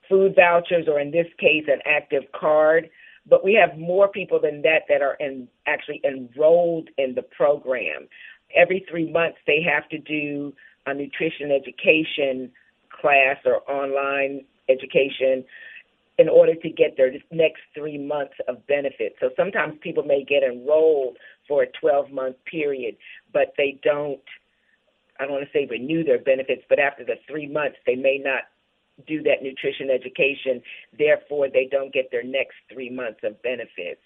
food 0.08 0.34
vouchers 0.37 0.87
or 0.88 1.00
in 1.00 1.10
this 1.10 1.26
case 1.38 1.64
an 1.66 1.80
active 1.84 2.25
card. 2.38 2.88
But 3.28 3.44
we 3.44 3.54
have 3.54 3.78
more 3.78 4.08
people 4.08 4.40
than 4.40 4.62
that 4.62 4.82
that 4.88 5.02
are 5.02 5.16
in, 5.20 5.48
actually 5.66 6.00
enrolled 6.04 6.88
in 6.96 7.14
the 7.14 7.22
program. 7.22 8.08
Every 8.56 8.87
three 8.88 9.10
months 9.10 9.38
they 9.46 9.60
have 9.62 9.88
to 9.90 9.98
do 9.98 10.54
a 10.87 10.94
nutrition 10.94 11.50
education 11.50 12.50
class 12.88 13.37
or 13.44 13.68
online 13.70 14.44
education 14.68 15.44
in 16.18 16.28
order 16.28 16.54
to 16.54 16.68
get 16.68 16.96
their 16.96 17.12
next 17.30 17.60
three 17.75 17.96
months 17.96 18.34
of 18.48 18.66
benefits. 18.66 19.14
So 19.20 19.30
sometimes 19.37 19.78
people 19.80 20.02
may 20.02 20.25
get 20.25 20.42
enrolled 20.42 21.16
for 21.46 21.62
a 21.62 21.66
12 21.80 22.10
month 22.10 22.37
period, 22.44 22.96
but 23.32 23.54
they 23.56 23.78
don't, 23.84 24.20
I 25.20 25.25
don't 25.25 25.32
want 25.32 25.44
to 25.44 25.58
say 25.58 25.66
renew 25.70 26.02
their 26.04 26.18
benefits, 26.18 26.62
but 26.68 26.80
after 26.80 27.04
the 27.04 27.16
three 27.28 27.46
months, 27.46 27.76
they 27.87 27.94
may 27.94 28.20
not 28.22 28.42
do 29.06 29.22
that 29.22 29.42
nutrition 29.42 29.90
education. 29.90 30.60
Therefore, 30.98 31.48
they 31.48 31.68
don't 31.70 31.92
get 31.92 32.10
their 32.10 32.25
next 32.25 32.56
three 32.72 32.90
months 32.90 33.20
of 33.22 33.40
benefits. 33.42 34.02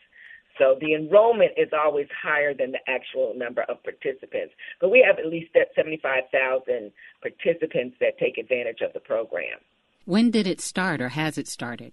So 0.58 0.76
the 0.80 0.94
enrollment 0.94 1.52
is 1.56 1.68
always 1.72 2.08
higher 2.22 2.52
than 2.52 2.72
the 2.72 2.78
actual 2.86 3.32
number 3.34 3.62
of 3.62 3.82
participants. 3.82 4.52
But 4.80 4.90
we 4.90 5.02
have 5.06 5.18
at 5.18 5.26
least 5.26 5.56
75,000 5.74 6.92
participants 7.22 7.96
that 8.00 8.18
take 8.18 8.36
advantage 8.36 8.82
of 8.82 8.92
the 8.92 9.00
program. 9.00 9.58
When 10.04 10.30
did 10.30 10.46
it 10.46 10.60
start 10.60 11.00
or 11.00 11.10
has 11.10 11.38
it 11.38 11.46
started? 11.46 11.92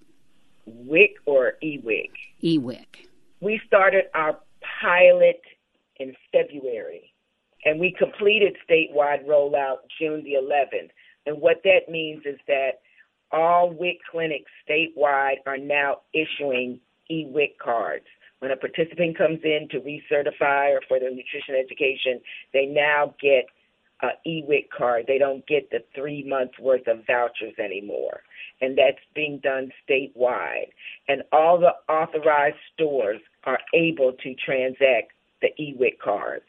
WIC 0.65 1.11
or 1.25 1.53
EWIC? 1.63 2.09
EWIC. 2.43 3.07
We 3.39 3.61
started 3.67 4.05
our 4.13 4.39
pilot 4.81 5.41
in 5.97 6.15
February 6.31 7.13
and 7.65 7.79
we 7.79 7.93
completed 7.97 8.55
statewide 8.69 9.25
rollout 9.27 9.77
June 9.99 10.23
the 10.23 10.33
11th. 10.33 10.89
And 11.25 11.39
what 11.39 11.61
that 11.63 11.89
means 11.89 12.23
is 12.25 12.39
that 12.47 12.81
all 13.31 13.71
WIC 13.71 13.97
clinics 14.09 14.51
statewide 14.67 15.37
are 15.45 15.57
now 15.57 15.97
issuing 16.13 16.79
e-WIC 17.09 17.59
cards. 17.59 18.05
When 18.39 18.51
a 18.51 18.55
participant 18.55 19.17
comes 19.17 19.39
in 19.43 19.67
to 19.71 19.81
recertify 19.81 20.71
or 20.71 20.81
for 20.87 20.99
their 20.99 21.11
nutrition 21.11 21.55
education, 21.55 22.21
they 22.53 22.65
now 22.65 23.13
get 23.21 23.45
an 24.01 24.11
e-WIC 24.25 24.71
card. 24.75 25.05
They 25.07 25.17
don't 25.17 25.45
get 25.47 25.69
the 25.71 25.83
three 25.95 26.23
months 26.27 26.57
worth 26.59 26.87
of 26.87 27.05
vouchers 27.05 27.53
anymore. 27.63 28.21
And 28.61 28.77
that's 28.77 29.03
being 29.15 29.39
done 29.41 29.71
statewide. 29.89 30.69
And 31.07 31.23
all 31.31 31.59
the 31.59 31.73
authorized 31.91 32.57
stores 32.73 33.21
are 33.45 33.59
able 33.73 34.13
to 34.23 34.35
transact 34.35 35.11
the 35.41 35.49
e-WIC 35.57 36.01
cards. 36.01 36.45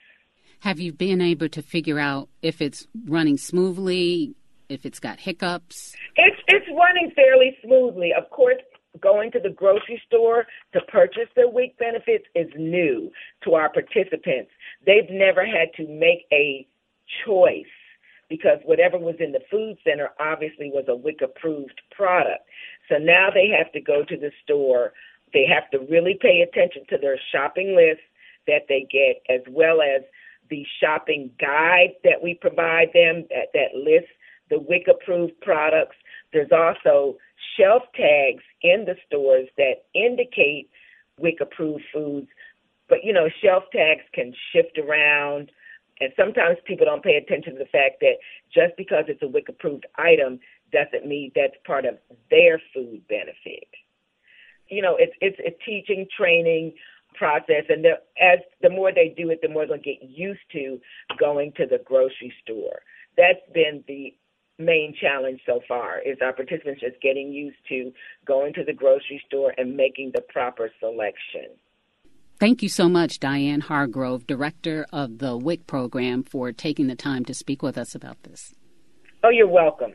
Have 0.61 0.78
you 0.78 0.92
been 0.92 1.21
able 1.21 1.49
to 1.49 1.62
figure 1.62 1.99
out 1.99 2.28
if 2.42 2.61
it's 2.61 2.87
running 3.07 3.38
smoothly, 3.38 4.35
if 4.69 4.85
it's 4.85 5.00
got 5.00 5.21
hiccups? 5.21 5.95
It's 6.16 6.37
it's 6.49 6.66
running 6.69 7.12
fairly 7.16 7.57
smoothly. 7.64 8.11
Of 8.12 8.28
course, 8.30 8.59
going 9.00 9.30
to 9.33 9.40
the 9.40 9.50
grocery 9.50 10.02
store 10.07 10.47
to 10.73 10.80
purchase 10.83 11.28
their 11.35 11.49
WIC 11.49 11.78
benefits 11.78 12.25
is 12.35 12.49
new 12.57 13.11
to 13.45 13.54
our 13.54 13.73
participants. 13.73 14.50
They've 14.85 15.09
never 15.11 15.47
had 15.47 15.73
to 15.76 15.87
make 15.88 16.26
a 16.33 16.66
choice 17.25 17.64
because 18.29 18.59
whatever 18.64 18.97
was 18.97 19.17
in 19.19 19.33
the 19.33 19.43
food 19.50 19.76
center 19.85 20.11
obviously 20.21 20.71
was 20.73 20.85
a 20.88 20.95
WIC 20.95 21.21
approved 21.23 21.81
product. 21.90 22.45
So 22.88 22.97
now 22.97 23.29
they 23.33 23.49
have 23.49 23.73
to 23.73 23.81
go 23.81 24.05
to 24.05 24.17
the 24.17 24.31
store, 24.43 24.93
They 25.33 25.47
have 25.47 25.71
to 25.71 25.79
really 25.90 26.19
pay 26.21 26.40
attention 26.40 26.83
to 26.90 26.99
their 26.99 27.19
shopping 27.33 27.75
list 27.76 28.00
that 28.47 28.67
they 28.69 28.87
get, 28.90 29.23
as 29.29 29.43
well 29.49 29.81
as 29.83 30.02
the 30.49 30.64
shopping 30.81 31.31
guide 31.40 31.95
that 32.02 32.23
we 32.23 32.35
provide 32.35 32.88
them 32.93 33.26
that, 33.31 33.49
that 33.55 33.75
lists 33.75 34.11
the 34.49 34.59
WIC 34.59 34.88
approved 34.88 35.40
products. 35.40 35.97
There's 36.33 36.50
also 36.52 37.17
shelf 37.57 37.83
tags 37.95 38.43
in 38.62 38.85
the 38.85 38.97
stores 39.07 39.49
that 39.57 39.85
indicate 39.95 40.71
WIC 41.19 41.40
approved 41.40 41.85
foods. 41.93 42.29
But 42.88 43.05
you 43.05 43.12
know, 43.12 43.29
shelf 43.43 43.64
tags 43.73 44.02
can 44.12 44.35
shift 44.52 44.79
around 44.79 45.50
and 46.00 46.12
sometimes 46.16 46.57
people 46.64 46.87
don't 46.87 47.02
pay 47.02 47.16
attention 47.16 47.54
to 47.54 47.59
the 47.59 47.66
fact 47.66 48.00
that 48.00 48.14
just 48.52 48.76
because 48.76 49.04
it's 49.09 49.23
a 49.23 49.28
WIC 49.28 49.49
approved 49.49 49.87
item 49.97 50.40
doesn't 50.73 51.07
mean 51.07 51.30
that's 51.35 51.54
part 51.66 51.85
of 51.85 51.99
their 52.30 52.61
food 52.73 53.02
benefit. 53.09 53.69
You 54.69 54.83
know, 54.83 54.97
it's 54.99 55.12
it's 55.21 55.38
a 55.40 55.50
teaching, 55.64 56.07
training 56.16 56.75
process, 57.14 57.64
and 57.69 57.85
the, 57.85 57.99
as 58.21 58.38
the 58.62 58.71
more 58.71 58.92
they 58.92 59.14
do 59.16 59.30
it, 59.30 59.40
the 59.42 59.49
more 59.49 59.66
they'll 59.66 59.78
get 59.78 60.02
used 60.02 60.40
to 60.52 60.80
going 61.19 61.52
to 61.57 61.66
the 61.66 61.78
grocery 61.85 62.33
store. 62.42 62.80
That's 63.16 63.40
been 63.52 63.83
the 63.88 64.14
main 64.59 64.95
challenge 65.00 65.40
so 65.47 65.61
far 65.66 66.00
is 66.00 66.19
our 66.23 66.33
participants 66.33 66.80
just 66.80 67.00
getting 67.00 67.33
used 67.33 67.57
to 67.69 67.92
going 68.26 68.52
to 68.54 68.64
the 68.64 68.73
grocery 68.73 69.23
store 69.26 69.54
and 69.57 69.76
making 69.76 70.12
the 70.14 70.21
proper 70.21 70.71
selection. 70.78 71.57
Thank 72.41 72.63
you 72.63 72.71
so 72.71 72.89
much, 72.89 73.21
Diane 73.21 73.61
Hargrove, 73.61 74.27
Director 74.27 74.87
of 74.95 75.19
the 75.19 75.37
WIC 75.37 75.67
program, 75.67 76.23
for 76.23 76.53
taking 76.53 76.87
the 76.87 76.97
time 76.97 77.23
to 77.27 77.35
speak 77.35 77.63
with 77.63 77.77
us 77.77 77.95
about 77.95 78.23
this. 78.23 78.55
Oh, 79.23 79.29
you're 79.29 79.47
welcome. 79.47 79.93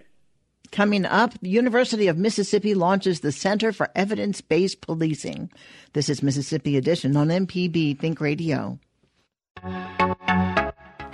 Coming 0.72 1.06
up, 1.06 1.34
the 1.42 1.50
University 1.50 2.08
of 2.08 2.20
Mississippi 2.20 2.76
launches 2.76 3.22
the 3.22 3.32
Center 3.32 3.72
for 3.72 3.90
Evidence 3.96 4.42
Based 4.42 4.80
Policing. 4.82 5.50
This 5.94 6.08
is 6.08 6.22
Mississippi 6.22 6.78
Edition 6.78 7.18
on 7.18 7.30
MPB 7.30 7.98
Think 7.98 8.22
Radio. 8.22 8.78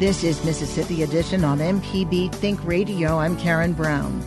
This 0.00 0.24
is 0.24 0.42
Mississippi 0.46 1.02
Edition 1.02 1.44
on 1.44 1.58
MPB 1.58 2.34
Think 2.36 2.64
Radio. 2.64 3.18
I'm 3.18 3.36
Karen 3.36 3.74
Brown. 3.74 4.24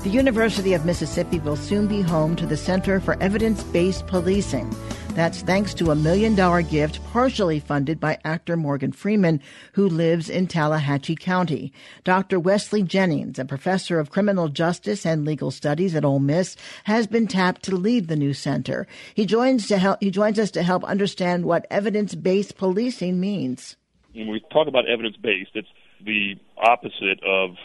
The 0.00 0.08
University 0.08 0.72
of 0.72 0.84
Mississippi 0.84 1.38
will 1.38 1.54
soon 1.54 1.86
be 1.86 2.02
home 2.02 2.34
to 2.34 2.44
the 2.44 2.56
Center 2.56 2.98
for 2.98 3.16
Evidence 3.22 3.62
Based 3.62 4.04
Policing. 4.08 4.74
That's 5.10 5.42
thanks 5.42 5.74
to 5.74 5.92
a 5.92 5.94
million 5.94 6.34
dollar 6.34 6.62
gift 6.62 6.98
partially 7.12 7.60
funded 7.60 8.00
by 8.00 8.18
actor 8.24 8.56
Morgan 8.56 8.90
Freeman, 8.90 9.40
who 9.74 9.88
lives 9.88 10.28
in 10.28 10.48
Tallahatchie 10.48 11.14
County. 11.14 11.72
Dr. 12.02 12.40
Wesley 12.40 12.82
Jennings, 12.82 13.38
a 13.38 13.44
professor 13.44 14.00
of 14.00 14.10
criminal 14.10 14.48
justice 14.48 15.06
and 15.06 15.24
legal 15.24 15.52
studies 15.52 15.94
at 15.94 16.04
Ole 16.04 16.18
Miss, 16.18 16.56
has 16.82 17.06
been 17.06 17.28
tapped 17.28 17.62
to 17.62 17.76
lead 17.76 18.08
the 18.08 18.16
new 18.16 18.34
center. 18.34 18.88
He 19.14 19.24
joins 19.24 19.68
to 19.68 19.78
help, 19.78 20.02
he 20.02 20.10
joins 20.10 20.40
us 20.40 20.50
to 20.50 20.64
help 20.64 20.82
understand 20.82 21.44
what 21.44 21.68
evidence 21.70 22.16
based 22.16 22.56
policing 22.56 23.20
means 23.20 23.76
when 24.14 24.28
we 24.28 24.40
talk 24.52 24.68
about 24.68 24.88
evidence 24.88 25.16
based, 25.16 25.50
it's 25.54 25.68
the 26.04 26.34
opposite 26.56 27.22
of 27.24 27.56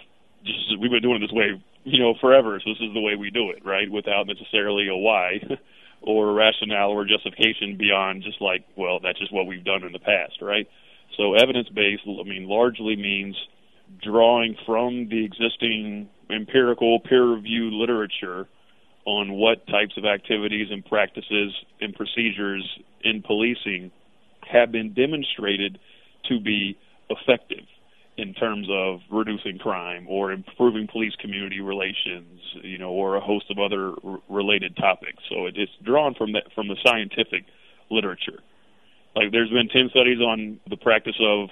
just 0.46 0.80
we've 0.80 0.92
been 0.92 1.02
doing 1.02 1.18
it 1.18 1.28
this 1.28 1.32
way, 1.32 1.62
you 1.84 2.00
know, 2.00 2.14
forever. 2.20 2.60
So 2.64 2.72
this 2.72 2.82
is 2.82 2.94
the 2.94 3.02
way 3.02 3.16
we 3.16 3.32
do 3.32 3.50
it, 3.50 3.66
right? 3.66 3.90
Without 3.90 4.28
necessarily 4.28 4.88
a 4.88 4.96
why 4.96 5.42
or 6.02 6.30
a 6.30 6.34
rationale 6.34 6.92
or 6.92 7.06
justification 7.06 7.78
beyond 7.78 8.24
just 8.24 8.42
like, 8.42 8.66
well, 8.76 9.00
that's 9.00 9.20
just 9.20 9.34
what 9.34 9.48
we've 9.48 9.64
done 9.64 9.84
in 9.84 9.92
the 9.92 10.00
past, 10.00 10.42
right? 10.42 10.68
So 11.18 11.34
evidence 11.34 11.70
based, 11.70 12.04
I 12.06 12.24
mean, 12.24 12.48
largely 12.48 12.96
means 12.96 13.36
drawing 14.04 14.56
from 14.66 15.08
the 15.10 15.24
existing 15.24 16.10
empirical 16.30 17.00
peer 17.00 17.24
reviewed 17.24 17.74
literature 17.74 18.48
on 19.06 19.32
what 19.32 19.66
types 19.68 19.96
of 19.98 20.04
activities 20.04 20.68
and 20.70 20.86
practices 20.86 21.54
and 21.80 21.96
procedures 21.96 22.68
in 23.02 23.24
policing 23.24 23.90
have 24.42 24.72
been 24.72 24.94
demonstrated 24.94 25.80
to 26.30 26.40
be 26.40 26.78
effective 27.10 27.66
in 28.18 28.34
terms 28.34 28.68
of 28.72 29.00
reducing 29.12 29.60
crime 29.60 30.08
or 30.10 30.32
improving 30.32 30.88
police 30.92 31.14
community 31.22 31.62
relations, 31.62 32.42
you 32.64 32.78
know, 32.78 32.90
or 32.90 33.16
a 33.16 33.22
host 33.22 33.46
of 33.52 33.60
other 33.60 33.94
r- 34.04 34.20
related 34.28 34.76
topics. 34.76 35.22
So 35.30 35.46
it, 35.46 35.56
it's 35.56 35.72
drawn 35.84 36.16
from 36.16 36.34
that 36.34 36.52
from 36.56 36.68
the 36.68 36.78
scientific 36.84 37.46
literature. 37.92 38.40
Like 39.16 39.32
there's 39.32 39.52
been 39.52 39.70
ten 39.70 39.90
studies 39.92 40.20
on 40.20 40.60
the 40.70 40.78
practice 40.78 41.16
of 41.22 41.50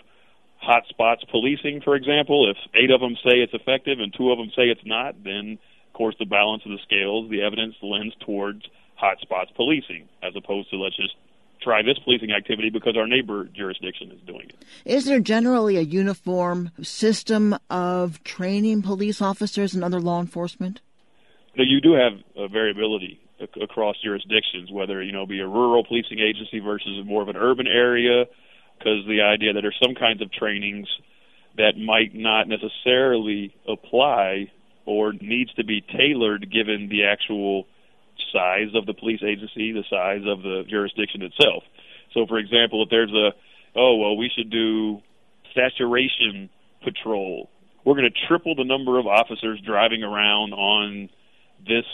hot 0.58 0.84
spots 0.90 1.24
policing, 1.30 1.82
for 1.84 1.96
example. 1.96 2.50
If 2.50 2.58
eight 2.74 2.90
of 2.90 3.00
them 3.00 3.16
say 3.24 3.38
it's 3.46 3.54
effective 3.54 4.00
and 4.00 4.14
two 4.18 4.32
of 4.32 4.38
them 4.40 4.50
say 4.56 4.64
it's 4.64 4.86
not, 4.86 5.24
then 5.24 5.60
of 5.88 5.94
course 5.94 6.16
the 6.18 6.26
balance 6.26 6.64
of 6.66 6.72
the 6.72 6.80
scales, 6.84 7.30
the 7.30 7.44
evidence 7.44 7.76
lends 7.84 8.16
towards 8.26 8.64
hot 8.96 9.20
spots 9.22 9.52
policing, 9.56 10.10
as 10.24 10.34
opposed 10.36 10.70
to 10.72 10.78
let's 10.78 10.96
just 10.96 11.14
try 11.65 11.82
this 11.82 11.97
policing 12.04 12.32
activity 12.32 12.69
because 12.69 12.95
our 12.95 13.08
neighbor 13.08 13.45
jurisdiction 13.45 14.12
is 14.12 14.21
doing 14.25 14.47
it. 14.49 14.63
Is 14.86 15.06
there 15.06 15.19
generally 15.19 15.78
a 15.78 15.82
uniform 15.82 16.71
system 16.82 17.58
of 17.69 18.23
training 18.23 18.84
police 18.84 19.21
officers 19.21 19.73
and 19.73 19.84
other 19.84 19.99
law 19.99 20.21
enforcement? 20.21 20.80
You 21.56 21.82
do 21.82 21.93
have 21.93 22.13
a 22.38 22.47
variability 22.47 23.19
across 23.62 23.95
jurisdictions, 24.04 24.71
whether 24.71 25.01
you 25.01 25.12
know 25.12 25.25
be 25.25 25.39
a 25.39 25.47
rural 25.47 25.84
policing 25.84 26.19
agency 26.19 26.60
versus 26.60 27.04
more 27.06 27.21
of 27.21 27.30
an 27.30 27.36
urban 27.36 27.67
area, 27.67 28.25
because 28.78 29.06
the 29.08 29.21
idea 29.21 29.54
that 29.54 29.62
there's 29.62 29.80
some 29.82 29.95
kinds 29.95 30.21
of 30.21 30.32
trainings 30.32 30.88
that 31.58 31.78
might 31.78 32.13
not 32.13 32.47
necessarily 32.47 33.56
apply 33.67 34.51
or 34.86 35.13
needs 35.13 35.51
to 35.54 35.63
be 35.63 35.82
tailored 35.82 36.51
given 36.51 36.89
the 36.89 37.06
actual 37.06 37.65
size 38.32 38.73
of 38.75 38.86
the 38.86 38.93
police 38.93 39.21
agency, 39.23 39.71
the 39.71 39.84
size 39.89 40.21
of 40.25 40.41
the 40.41 40.63
jurisdiction 40.69 41.21
itself. 41.21 41.63
So, 42.13 42.25
for 42.28 42.38
example, 42.38 42.84
if 42.84 42.89
there's 42.89 43.12
a, 43.12 43.32
oh, 43.75 43.97
well, 43.97 44.17
we 44.17 44.30
should 44.36 44.49
do 44.49 45.01
saturation 45.54 46.49
patrol, 46.84 47.49
we're 47.84 47.95
going 47.95 48.12
to 48.12 48.28
triple 48.28 48.56
the 48.56 48.63
number 48.63 48.99
of 48.99 49.08
officers 49.08 49.62
driving 49.65 50.04
around 50.04 50.54
on 50.54 51.10
this 51.65 51.86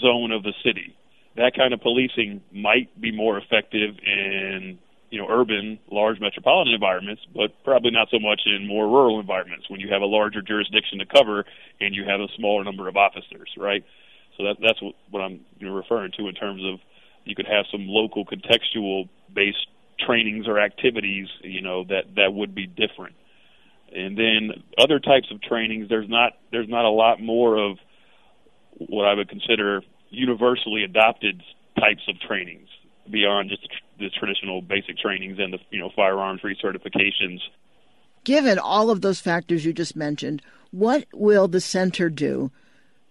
zone 0.00 0.32
of 0.32 0.42
the 0.42 0.52
city. 0.64 0.96
That 1.36 1.52
kind 1.56 1.72
of 1.72 1.80
policing 1.80 2.42
might 2.52 3.00
be 3.00 3.12
more 3.12 3.38
effective 3.38 3.94
in 4.04 4.78
you 5.10 5.18
know 5.18 5.26
urban 5.30 5.78
large 5.90 6.20
metropolitan 6.20 6.74
environments 6.74 7.22
but 7.34 7.52
probably 7.64 7.90
not 7.90 8.08
so 8.10 8.18
much 8.18 8.42
in 8.44 8.66
more 8.66 8.86
rural 8.86 9.20
environments 9.20 9.68
when 9.70 9.80
you 9.80 9.88
have 9.90 10.02
a 10.02 10.06
larger 10.06 10.42
jurisdiction 10.42 10.98
to 10.98 11.06
cover 11.06 11.44
and 11.80 11.94
you 11.94 12.04
have 12.04 12.20
a 12.20 12.26
smaller 12.36 12.62
number 12.62 12.88
of 12.88 12.96
officers 12.96 13.48
right 13.56 13.84
so 14.38 14.44
that, 14.44 14.56
that's 14.60 14.80
what, 15.10 15.20
I'm 15.20 15.40
referring 15.60 16.12
to 16.18 16.28
in 16.28 16.34
terms 16.34 16.62
of 16.64 16.78
you 17.24 17.34
could 17.34 17.46
have 17.46 17.66
some 17.70 17.86
local 17.86 18.24
contextual 18.24 19.08
based 19.34 19.66
trainings 19.98 20.46
or 20.46 20.60
activities, 20.60 21.26
you 21.42 21.60
know, 21.60 21.84
that 21.84 22.14
that 22.16 22.32
would 22.32 22.54
be 22.54 22.66
different. 22.66 23.16
And 23.92 24.16
then 24.16 24.62
other 24.78 25.00
types 25.00 25.30
of 25.32 25.42
trainings, 25.42 25.88
there's 25.88 26.08
not 26.08 26.34
there's 26.52 26.68
not 26.68 26.84
a 26.84 26.90
lot 26.90 27.20
more 27.20 27.56
of 27.56 27.78
what 28.78 29.06
I 29.06 29.14
would 29.14 29.28
consider 29.28 29.82
universally 30.10 30.84
adopted 30.84 31.42
types 31.78 32.02
of 32.08 32.20
trainings 32.20 32.68
beyond 33.10 33.50
just 33.50 33.66
the 33.98 34.10
traditional 34.10 34.62
basic 34.62 34.98
trainings 34.98 35.38
and 35.38 35.52
the 35.52 35.58
you 35.70 35.80
know 35.80 35.90
firearms 35.96 36.42
recertifications. 36.42 37.40
Given 38.24 38.58
all 38.58 38.90
of 38.90 39.00
those 39.00 39.20
factors 39.20 39.64
you 39.64 39.72
just 39.72 39.96
mentioned, 39.96 40.42
what 40.70 41.06
will 41.12 41.48
the 41.48 41.60
center 41.60 42.08
do 42.08 42.52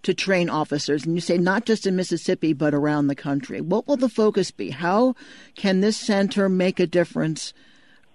to 0.03 0.13
train 0.13 0.49
officers? 0.49 1.05
And 1.05 1.15
you 1.15 1.21
say 1.21 1.38
not 1.38 1.65
just 1.65 1.88
in 1.88 1.95
Mississippi, 1.95 2.53
but 2.53 2.73
around 2.73 3.07
the 3.07 3.15
country. 3.15 3.62
What 3.62 3.88
will 3.88 3.97
the 3.97 4.10
focus 4.10 4.51
be? 4.51 4.69
How 4.69 5.15
can 5.55 5.81
this 5.81 5.97
center 5.97 6.49
make 6.49 6.79
a 6.79 6.88
difference 6.88 7.53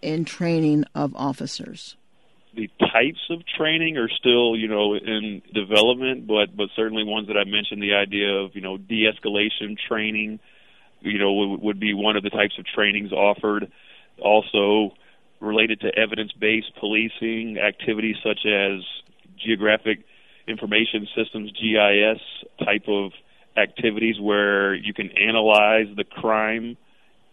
in 0.00 0.24
training 0.24 0.84
of 0.94 1.14
officers? 1.16 1.96
The 2.54 2.68
types 2.78 3.20
of 3.30 3.42
training 3.46 3.96
are 3.96 4.10
still, 4.10 4.56
you 4.56 4.68
know, 4.68 4.94
in 4.94 5.40
development, 5.54 6.26
but 6.26 6.54
but 6.54 6.68
certainly 6.76 7.02
ones 7.02 7.28
that 7.28 7.36
I 7.36 7.44
mentioned. 7.44 7.82
The 7.82 7.94
idea 7.94 8.30
of, 8.30 8.54
you 8.54 8.60
know, 8.60 8.76
de-escalation 8.76 9.78
training, 9.88 10.38
you 11.00 11.18
know, 11.18 11.32
would, 11.32 11.62
would 11.62 11.80
be 11.80 11.94
one 11.94 12.16
of 12.16 12.22
the 12.22 12.30
types 12.30 12.58
of 12.58 12.66
trainings 12.66 13.10
offered. 13.10 13.72
Also, 14.20 14.94
related 15.40 15.80
to 15.80 15.98
evidence-based 15.98 16.76
policing 16.78 17.58
activities 17.58 18.16
such 18.22 18.46
as 18.46 18.82
geographic 19.42 20.04
information 20.46 21.06
systems 21.16 21.52
GIS 21.52 22.20
type 22.64 22.84
of 22.88 23.12
activities 23.56 24.18
where 24.20 24.74
you 24.74 24.94
can 24.94 25.10
analyze 25.10 25.86
the 25.96 26.04
crime 26.04 26.76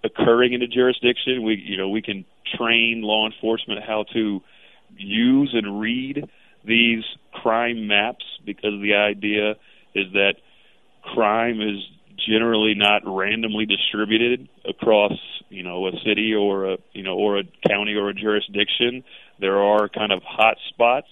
occurring 0.03 0.53
in 0.53 0.61
a 0.61 0.67
jurisdiction. 0.67 1.43
We 1.43 1.55
you 1.55 1.77
know 1.77 1.89
we 1.89 2.01
can 2.01 2.25
train 2.57 3.01
law 3.01 3.25
enforcement 3.25 3.81
how 3.85 4.05
to 4.13 4.41
use 4.97 5.51
and 5.53 5.79
read 5.79 6.29
these 6.65 7.03
crime 7.31 7.87
maps 7.87 8.25
because 8.45 8.81
the 8.81 8.95
idea 8.95 9.51
is 9.95 10.11
that 10.13 10.35
crime 11.01 11.61
is 11.61 11.77
generally 12.27 12.73
not 12.75 13.01
randomly 13.05 13.65
distributed 13.65 14.47
across 14.67 15.13
you 15.49 15.63
know 15.63 15.87
a 15.87 15.91
city 16.05 16.33
or 16.33 16.73
a 16.73 16.77
you 16.91 17.03
know 17.03 17.15
or 17.15 17.39
a 17.39 17.43
county 17.67 17.95
or 17.95 18.09
a 18.09 18.13
jurisdiction 18.13 19.03
there 19.39 19.57
are 19.57 19.87
kind 19.87 20.11
of 20.11 20.21
hot 20.23 20.57
spots 20.67 21.07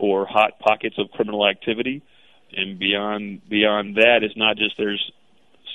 or 0.00 0.26
hot 0.26 0.58
pockets 0.58 0.96
of 0.98 1.10
criminal 1.10 1.46
activity. 1.46 2.02
And 2.52 2.78
beyond 2.78 3.48
beyond 3.48 3.96
that 3.96 4.20
it's 4.22 4.36
not 4.36 4.56
just 4.56 4.76
there's 4.76 5.12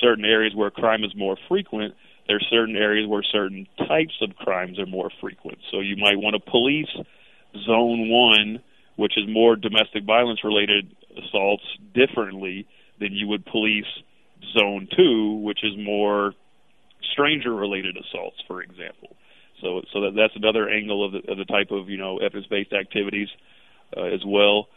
certain 0.01 0.25
areas 0.25 0.53
where 0.55 0.69
crime 0.69 1.03
is 1.03 1.15
more 1.15 1.37
frequent. 1.47 1.93
There's 2.27 2.45
certain 2.49 2.75
areas 2.75 3.07
where 3.07 3.23
certain 3.23 3.67
types 3.87 4.15
of 4.21 4.35
crimes 4.35 4.79
are 4.79 4.85
more 4.85 5.09
frequent. 5.21 5.59
So 5.71 5.79
you 5.79 5.95
might 5.95 6.17
want 6.17 6.35
to 6.35 6.51
police 6.51 6.89
zone 7.65 8.09
1 8.09 8.59
which 8.95 9.17
is 9.17 9.25
more 9.27 9.55
domestic 9.55 10.05
violence 10.05 10.43
related 10.43 10.95
assaults 11.17 11.63
differently 11.93 12.67
than 12.99 13.11
you 13.11 13.27
would 13.27 13.45
police 13.45 13.85
zone 14.57 14.87
two, 14.95 15.33
which 15.43 15.63
is 15.63 15.73
more 15.77 16.33
stranger 17.11 17.53
related 17.53 17.97
assaults, 17.97 18.37
for 18.47 18.61
example. 18.61 19.15
So, 19.61 19.81
so 19.93 20.01
that, 20.01 20.13
that's 20.15 20.35
another 20.35 20.69
angle 20.69 21.05
of 21.05 21.11
the, 21.11 21.31
of 21.31 21.37
the 21.37 21.45
type 21.45 21.71
of 21.71 21.89
you 21.89 21.97
know 21.97 22.17
evidence 22.17 22.47
based 22.47 22.73
activities 22.73 23.29
uh, 23.95 24.03
as 24.03 24.23
well. 24.25 24.67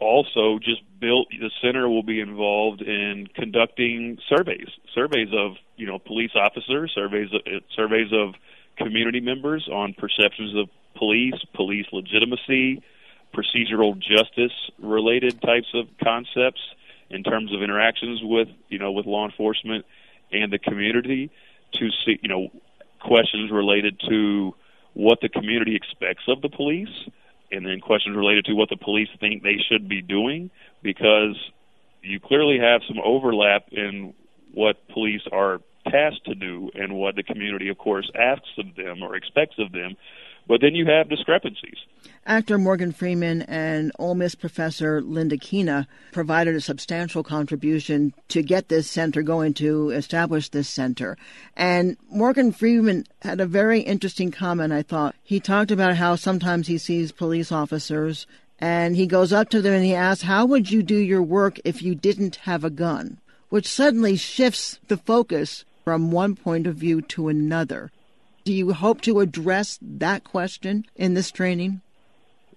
Also, 0.00 0.58
just 0.58 0.80
built 0.98 1.28
the 1.30 1.50
center 1.60 1.88
will 1.88 2.02
be 2.02 2.20
involved 2.20 2.80
in 2.80 3.28
conducting 3.34 4.18
surveys, 4.28 4.68
surveys 4.94 5.28
of 5.32 5.56
you 5.76 5.86
know 5.86 5.98
police 5.98 6.30
officers, 6.34 6.92
surveys 6.94 7.28
uh, 7.34 7.60
surveys 7.76 8.10
of 8.12 8.34
community 8.76 9.20
members 9.20 9.68
on 9.70 9.92
perceptions 9.92 10.56
of 10.56 10.70
police, 10.94 11.34
police 11.54 11.86
legitimacy, 11.92 12.82
procedural 13.34 13.98
justice 13.98 14.52
related 14.78 15.40
types 15.42 15.68
of 15.74 15.86
concepts 16.02 16.60
in 17.10 17.22
terms 17.22 17.52
of 17.54 17.62
interactions 17.62 18.20
with 18.22 18.48
you 18.68 18.78
know 18.78 18.92
with 18.92 19.06
law 19.06 19.26
enforcement 19.26 19.84
and 20.32 20.52
the 20.52 20.58
community 20.58 21.30
to 21.74 21.90
see 22.04 22.18
you 22.22 22.28
know 22.28 22.48
questions 23.00 23.50
related 23.50 24.00
to 24.08 24.54
what 24.94 25.20
the 25.20 25.28
community 25.28 25.76
expects 25.76 26.24
of 26.28 26.40
the 26.42 26.48
police 26.48 27.08
and 27.50 27.66
then 27.66 27.80
questions 27.80 28.16
related 28.16 28.44
to 28.46 28.54
what 28.54 28.68
the 28.68 28.76
police 28.76 29.08
think 29.18 29.42
they 29.42 29.56
should 29.70 29.88
be 29.88 30.02
doing 30.02 30.50
because 30.82 31.36
you 32.02 32.20
clearly 32.20 32.58
have 32.58 32.80
some 32.86 32.98
overlap 33.04 33.66
in 33.72 34.14
what 34.52 34.76
police 34.88 35.22
are 35.32 35.60
tasked 35.88 36.24
to 36.26 36.34
do 36.34 36.70
and 36.74 36.94
what 36.94 37.16
the 37.16 37.22
community 37.22 37.68
of 37.68 37.78
course 37.78 38.10
asks 38.14 38.48
of 38.58 38.74
them 38.76 39.02
or 39.02 39.16
expects 39.16 39.56
of 39.58 39.72
them 39.72 39.96
but 40.50 40.60
then 40.60 40.74
you 40.74 40.84
have 40.84 41.08
discrepancies. 41.08 41.76
Actor 42.26 42.58
Morgan 42.58 42.90
Freeman 42.90 43.42
and 43.42 43.92
Ole 44.00 44.16
Miss 44.16 44.34
professor 44.34 45.00
Linda 45.00 45.36
Keena 45.36 45.86
provided 46.10 46.56
a 46.56 46.60
substantial 46.60 47.22
contribution 47.22 48.12
to 48.30 48.42
get 48.42 48.68
this 48.68 48.90
center 48.90 49.22
going 49.22 49.54
to 49.54 49.90
establish 49.90 50.48
this 50.48 50.68
center. 50.68 51.16
And 51.56 51.96
Morgan 52.10 52.50
Freeman 52.50 53.06
had 53.22 53.40
a 53.40 53.46
very 53.46 53.82
interesting 53.82 54.32
comment, 54.32 54.72
I 54.72 54.82
thought. 54.82 55.14
He 55.22 55.38
talked 55.38 55.70
about 55.70 55.96
how 55.96 56.16
sometimes 56.16 56.66
he 56.66 56.78
sees 56.78 57.12
police 57.12 57.52
officers 57.52 58.26
and 58.58 58.96
he 58.96 59.06
goes 59.06 59.32
up 59.32 59.50
to 59.50 59.62
them 59.62 59.74
and 59.74 59.84
he 59.84 59.94
asks, 59.94 60.24
How 60.24 60.44
would 60.46 60.68
you 60.68 60.82
do 60.82 60.96
your 60.96 61.22
work 61.22 61.60
if 61.64 61.80
you 61.80 61.94
didn't 61.94 62.36
have 62.36 62.64
a 62.64 62.70
gun? 62.70 63.18
Which 63.50 63.68
suddenly 63.68 64.16
shifts 64.16 64.80
the 64.88 64.96
focus 64.96 65.64
from 65.84 66.10
one 66.10 66.34
point 66.34 66.66
of 66.66 66.74
view 66.74 67.02
to 67.02 67.28
another. 67.28 67.92
Do 68.44 68.52
you 68.52 68.72
hope 68.72 69.00
to 69.02 69.20
address 69.20 69.78
that 69.82 70.24
question 70.24 70.86
in 70.96 71.14
this 71.14 71.30
training? 71.30 71.82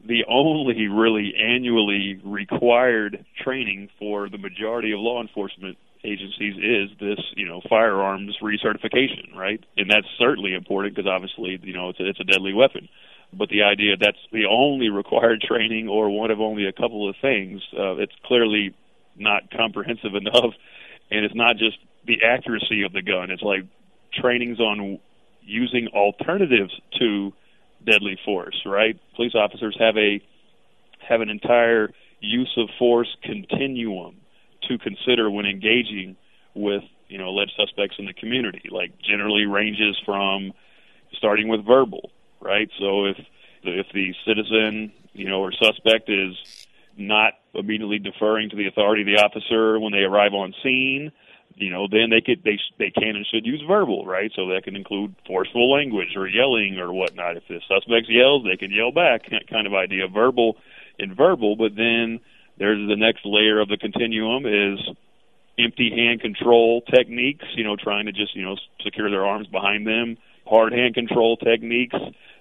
The 0.05 0.25
only 0.27 0.87
really 0.87 1.33
annually 1.35 2.19
required 2.23 3.25
training 3.41 3.89
for 3.99 4.29
the 4.29 4.37
majority 4.37 4.91
of 4.91 4.99
law 4.99 5.21
enforcement 5.21 5.77
agencies 6.03 6.55
is 6.57 6.97
this, 6.99 7.19
you 7.35 7.47
know, 7.47 7.61
firearms 7.69 8.37
recertification, 8.41 9.35
right? 9.35 9.63
And 9.77 9.89
that's 9.89 10.07
certainly 10.19 10.53
important 10.53 10.95
because 10.95 11.09
obviously, 11.09 11.59
you 11.63 11.73
know, 11.73 11.89
it's 11.89 11.99
a, 11.99 12.09
it's 12.09 12.19
a 12.19 12.25
deadly 12.25 12.53
weapon. 12.53 12.89
But 13.31 13.49
the 13.49 13.63
idea 13.63 13.95
that's 13.97 14.17
the 14.31 14.45
only 14.49 14.89
required 14.89 15.41
training 15.47 15.87
or 15.87 16.09
one 16.09 16.31
of 16.31 16.41
only 16.41 16.65
a 16.65 16.73
couple 16.73 17.09
of 17.09 17.15
things, 17.21 17.61
uh, 17.77 17.95
it's 17.95 18.13
clearly 18.25 18.75
not 19.17 19.51
comprehensive 19.51 20.15
enough. 20.15 20.53
And 21.11 21.25
it's 21.25 21.35
not 21.35 21.57
just 21.57 21.77
the 22.05 22.23
accuracy 22.25 22.83
of 22.83 22.91
the 22.91 23.01
gun. 23.01 23.31
It's 23.31 23.41
like 23.41 23.63
trainings 24.13 24.59
on 24.59 24.99
using 25.45 25.87
alternatives 25.89 26.73
to 26.99 27.33
deadly 27.85 28.17
force, 28.23 28.61
right? 28.65 28.99
Police 29.15 29.35
officers 29.35 29.75
have 29.79 29.97
a 29.97 30.21
have 31.07 31.21
an 31.21 31.29
entire 31.29 31.89
use 32.21 32.53
of 32.57 32.69
force 32.79 33.15
continuum 33.23 34.15
to 34.69 34.77
consider 34.77 35.29
when 35.29 35.45
engaging 35.45 36.15
with, 36.53 36.83
you 37.09 37.17
know, 37.17 37.27
alleged 37.27 37.53
suspects 37.57 37.95
in 37.99 38.05
the 38.05 38.13
community. 38.13 38.69
Like 38.71 38.93
generally 39.01 39.45
ranges 39.45 39.99
from 40.05 40.53
starting 41.13 41.47
with 41.47 41.65
verbal, 41.65 42.11
right? 42.41 42.69
So 42.79 43.05
if 43.05 43.17
if 43.63 43.87
the 43.93 44.13
citizen, 44.25 44.91
you 45.13 45.27
know, 45.29 45.39
or 45.41 45.51
suspect 45.51 46.09
is 46.09 46.35
not 46.97 47.33
immediately 47.53 47.99
deferring 47.99 48.49
to 48.49 48.55
the 48.55 48.67
authority 48.67 49.01
of 49.01 49.07
the 49.07 49.23
officer 49.23 49.79
when 49.79 49.91
they 49.91 49.99
arrive 49.99 50.33
on 50.33 50.53
scene, 50.63 51.11
you 51.55 51.69
know, 51.69 51.87
then 51.89 52.09
they 52.09 52.21
could 52.21 52.43
they 52.43 52.59
they 52.77 52.91
can 52.91 53.15
and 53.15 53.25
should 53.25 53.45
use 53.45 53.61
verbal, 53.67 54.05
right? 54.05 54.31
So 54.35 54.47
that 54.47 54.63
can 54.63 54.75
include 54.75 55.15
forceful 55.27 55.71
language 55.71 56.15
or 56.15 56.27
yelling 56.27 56.77
or 56.79 56.91
whatnot. 56.91 57.37
If 57.37 57.47
the 57.47 57.61
suspect 57.67 58.09
yells, 58.09 58.43
they 58.43 58.57
can 58.57 58.71
yell 58.71 58.91
back, 58.91 59.29
kind 59.49 59.67
of 59.67 59.73
idea, 59.73 60.07
verbal 60.07 60.57
and 60.99 61.15
verbal. 61.15 61.55
But 61.55 61.75
then 61.75 62.19
there's 62.57 62.87
the 62.87 62.95
next 62.95 63.25
layer 63.25 63.59
of 63.59 63.69
the 63.69 63.77
continuum 63.77 64.45
is 64.45 64.79
empty 65.59 65.91
hand 65.91 66.21
control 66.21 66.81
techniques. 66.81 67.45
You 67.55 67.63
know, 67.63 67.75
trying 67.75 68.05
to 68.05 68.11
just 68.11 68.35
you 68.35 68.43
know 68.43 68.57
secure 68.83 69.09
their 69.09 69.25
arms 69.25 69.47
behind 69.47 69.85
them. 69.85 70.17
Hard 70.45 70.73
hand 70.73 70.95
control 70.95 71.37
techniques. 71.37 71.95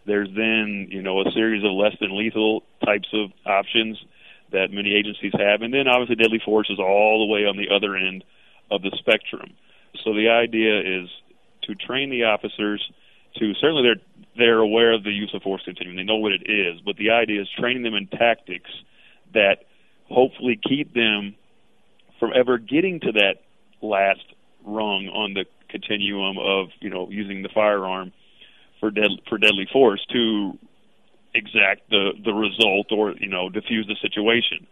There's 0.06 0.28
then 0.34 0.88
you 0.90 1.02
know 1.02 1.20
a 1.20 1.30
series 1.32 1.64
of 1.64 1.72
less 1.72 1.96
than 2.00 2.16
lethal 2.16 2.62
types 2.84 3.08
of 3.12 3.30
options 3.46 4.02
that 4.52 4.70
many 4.70 4.94
agencies 4.94 5.32
have, 5.38 5.62
and 5.62 5.72
then 5.72 5.88
obviously 5.88 6.16
deadly 6.16 6.40
force 6.44 6.68
is 6.68 6.78
all 6.78 7.26
the 7.26 7.32
way 7.32 7.46
on 7.46 7.56
the 7.56 7.74
other 7.74 7.96
end 7.96 8.24
of 8.70 8.82
the 8.82 8.92
spectrum. 8.98 9.52
So 10.04 10.14
the 10.14 10.28
idea 10.28 10.80
is 10.80 11.08
to 11.64 11.74
train 11.74 12.10
the 12.10 12.24
officers 12.24 12.82
to 13.36 13.54
certainly 13.54 13.82
they're 13.82 14.02
they're 14.36 14.58
aware 14.58 14.92
of 14.92 15.04
the 15.04 15.10
use 15.10 15.30
of 15.34 15.42
force 15.42 15.62
continuum. 15.64 15.96
They 15.96 16.04
know 16.04 16.16
what 16.16 16.32
it 16.32 16.50
is, 16.50 16.80
but 16.84 16.96
the 16.96 17.10
idea 17.10 17.42
is 17.42 17.48
training 17.58 17.82
them 17.82 17.94
in 17.94 18.06
tactics 18.06 18.70
that 19.34 19.64
hopefully 20.08 20.58
keep 20.62 20.94
them 20.94 21.34
from 22.18 22.30
ever 22.34 22.58
getting 22.58 23.00
to 23.00 23.12
that 23.12 23.42
last 23.82 24.24
rung 24.64 25.08
on 25.08 25.34
the 25.34 25.44
continuum 25.68 26.38
of 26.38 26.68
you 26.80 26.90
know 26.90 27.08
using 27.10 27.42
the 27.42 27.48
firearm 27.54 28.12
for 28.80 28.90
dead 28.90 29.10
for 29.28 29.38
deadly 29.38 29.66
force 29.72 30.04
to 30.12 30.58
exact 31.34 31.88
the 31.90 32.12
the 32.24 32.32
result 32.32 32.86
or 32.92 33.14
you 33.18 33.28
know 33.28 33.48
diffuse 33.48 33.86
the 33.86 33.96
situation 34.00 34.66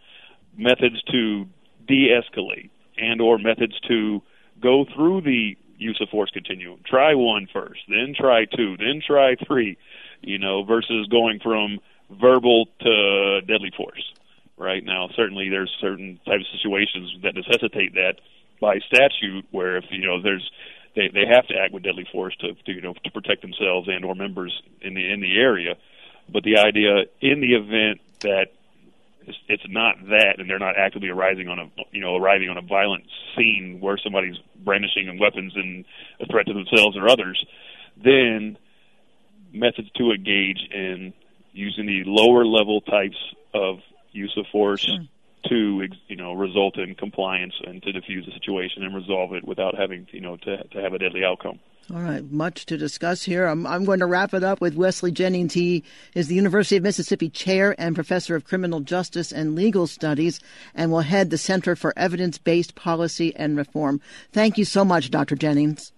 methods 0.57 1.01
to 1.03 1.45
de-escalate 1.87 2.69
and 2.97 3.21
or 3.21 3.37
methods 3.37 3.79
to 3.87 4.21
go 4.61 4.85
through 4.95 5.21
the 5.21 5.57
use 5.77 5.99
of 6.01 6.09
force 6.09 6.29
continuum. 6.31 6.79
Try 6.85 7.15
one 7.15 7.47
first, 7.51 7.81
then 7.89 8.13
try 8.17 8.45
two, 8.45 8.77
then 8.77 9.01
try 9.05 9.35
three, 9.35 9.77
you 10.21 10.37
know, 10.37 10.63
versus 10.63 11.07
going 11.07 11.39
from 11.39 11.79
verbal 12.09 12.67
to 12.81 13.41
deadly 13.41 13.71
force. 13.75 14.13
Right 14.57 14.83
now, 14.83 15.09
certainly 15.15 15.49
there's 15.49 15.75
certain 15.81 16.19
types 16.25 16.45
of 16.53 16.59
situations 16.59 17.15
that 17.23 17.33
necessitate 17.33 17.95
that 17.95 18.15
by 18.59 18.77
statute, 18.79 19.45
where 19.49 19.77
if 19.77 19.85
you 19.89 20.05
know 20.05 20.21
there's 20.21 20.51
they 20.95 21.07
they 21.07 21.25
have 21.25 21.47
to 21.47 21.55
act 21.55 21.73
with 21.73 21.83
deadly 21.83 22.07
force 22.11 22.35
to, 22.41 22.53
to 22.53 22.71
you 22.71 22.81
know 22.81 22.93
to 23.03 23.11
protect 23.11 23.41
themselves 23.41 23.87
and 23.87 24.05
or 24.05 24.13
members 24.13 24.61
in 24.81 24.93
the 24.93 25.11
in 25.11 25.19
the 25.19 25.35
area. 25.37 25.75
But 26.31 26.43
the 26.43 26.59
idea 26.59 27.05
in 27.21 27.41
the 27.41 27.55
event 27.55 28.01
that 28.19 28.53
it's, 29.27 29.37
it's 29.47 29.63
not 29.67 29.95
that, 30.09 30.35
and 30.37 30.49
they're 30.49 30.59
not 30.59 30.77
actively 30.77 31.09
arising 31.09 31.47
on 31.47 31.59
a 31.59 31.69
you 31.91 32.01
know 32.01 32.15
arriving 32.15 32.49
on 32.49 32.57
a 32.57 32.61
violent 32.61 33.03
scene 33.35 33.79
where 33.79 33.97
somebody's 33.97 34.35
brandishing 34.63 35.17
weapons 35.19 35.53
and 35.55 35.85
a 36.19 36.25
threat 36.25 36.47
to 36.47 36.53
themselves 36.53 36.97
or 36.97 37.09
others. 37.09 37.43
Then 38.03 38.57
methods 39.53 39.89
to 39.97 40.11
engage 40.11 40.59
in 40.71 41.13
using 41.53 41.85
the 41.85 42.03
lower 42.05 42.45
level 42.45 42.81
types 42.81 43.17
of 43.53 43.79
use 44.11 44.33
of 44.37 44.45
force 44.51 44.81
sure. 44.81 44.99
To 45.49 45.87
you 46.07 46.15
know 46.15 46.33
result 46.33 46.77
in 46.77 46.95
compliance 46.95 47.53
and 47.65 47.81
to 47.83 47.91
diffuse 47.91 48.25
the 48.25 48.31
situation 48.31 48.83
and 48.83 48.95
resolve 48.95 49.33
it 49.33 49.43
without 49.45 49.75
having 49.77 50.07
you 50.11 50.21
know 50.21 50.37
to 50.37 50.63
to 50.63 50.81
have 50.81 50.93
a 50.93 50.99
deadly 50.99 51.23
outcome. 51.23 51.59
All 51.93 52.01
right, 52.01 52.23
much 52.31 52.67
to 52.67 52.77
discuss 52.77 53.23
here. 53.23 53.47
I'm, 53.47 53.67
I'm 53.67 53.83
going 53.83 53.99
to 53.99 54.05
wrap 54.05 54.33
it 54.33 54.43
up 54.43 54.61
with 54.61 54.75
Wesley 54.75 55.11
Jennings. 55.11 55.53
He 55.53 55.83
is 56.13 56.27
the 56.27 56.35
University 56.35 56.77
of 56.77 56.83
Mississippi 56.83 57.27
Chair 57.27 57.75
and 57.77 57.95
Professor 57.95 58.35
of 58.35 58.45
Criminal 58.45 58.79
Justice 58.79 59.31
and 59.31 59.55
Legal 59.55 59.87
Studies 59.87 60.39
and 60.73 60.91
will 60.91 61.01
head 61.01 61.31
the 61.31 61.37
Center 61.37 61.75
for 61.75 61.91
Evidence 61.97 62.37
Based 62.37 62.75
Policy 62.75 63.35
and 63.35 63.57
Reform. 63.57 63.99
Thank 64.31 64.57
you 64.57 64.63
so 64.63 64.85
much, 64.85 65.09
Dr. 65.09 65.35
Jennings. 65.35 65.91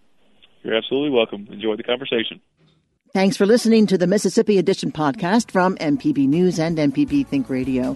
You're 0.63 0.75
absolutely 0.75 1.12
welcome. 1.12 1.47
Enjoy 1.51 1.75
the 1.75 1.84
conversation. 1.84 2.41
Thanks 3.13 3.38
for 3.38 3.45
listening 3.45 3.86
to 3.88 3.97
the 3.97 4.08
Mississippi 4.08 4.58
Edition 4.58 4.91
podcast 4.91 5.51
from 5.51 5.75
MPB 5.77 6.27
News 6.27 6.58
and 6.58 6.77
MPB 6.77 7.27
Think 7.27 7.49
Radio. 7.49 7.95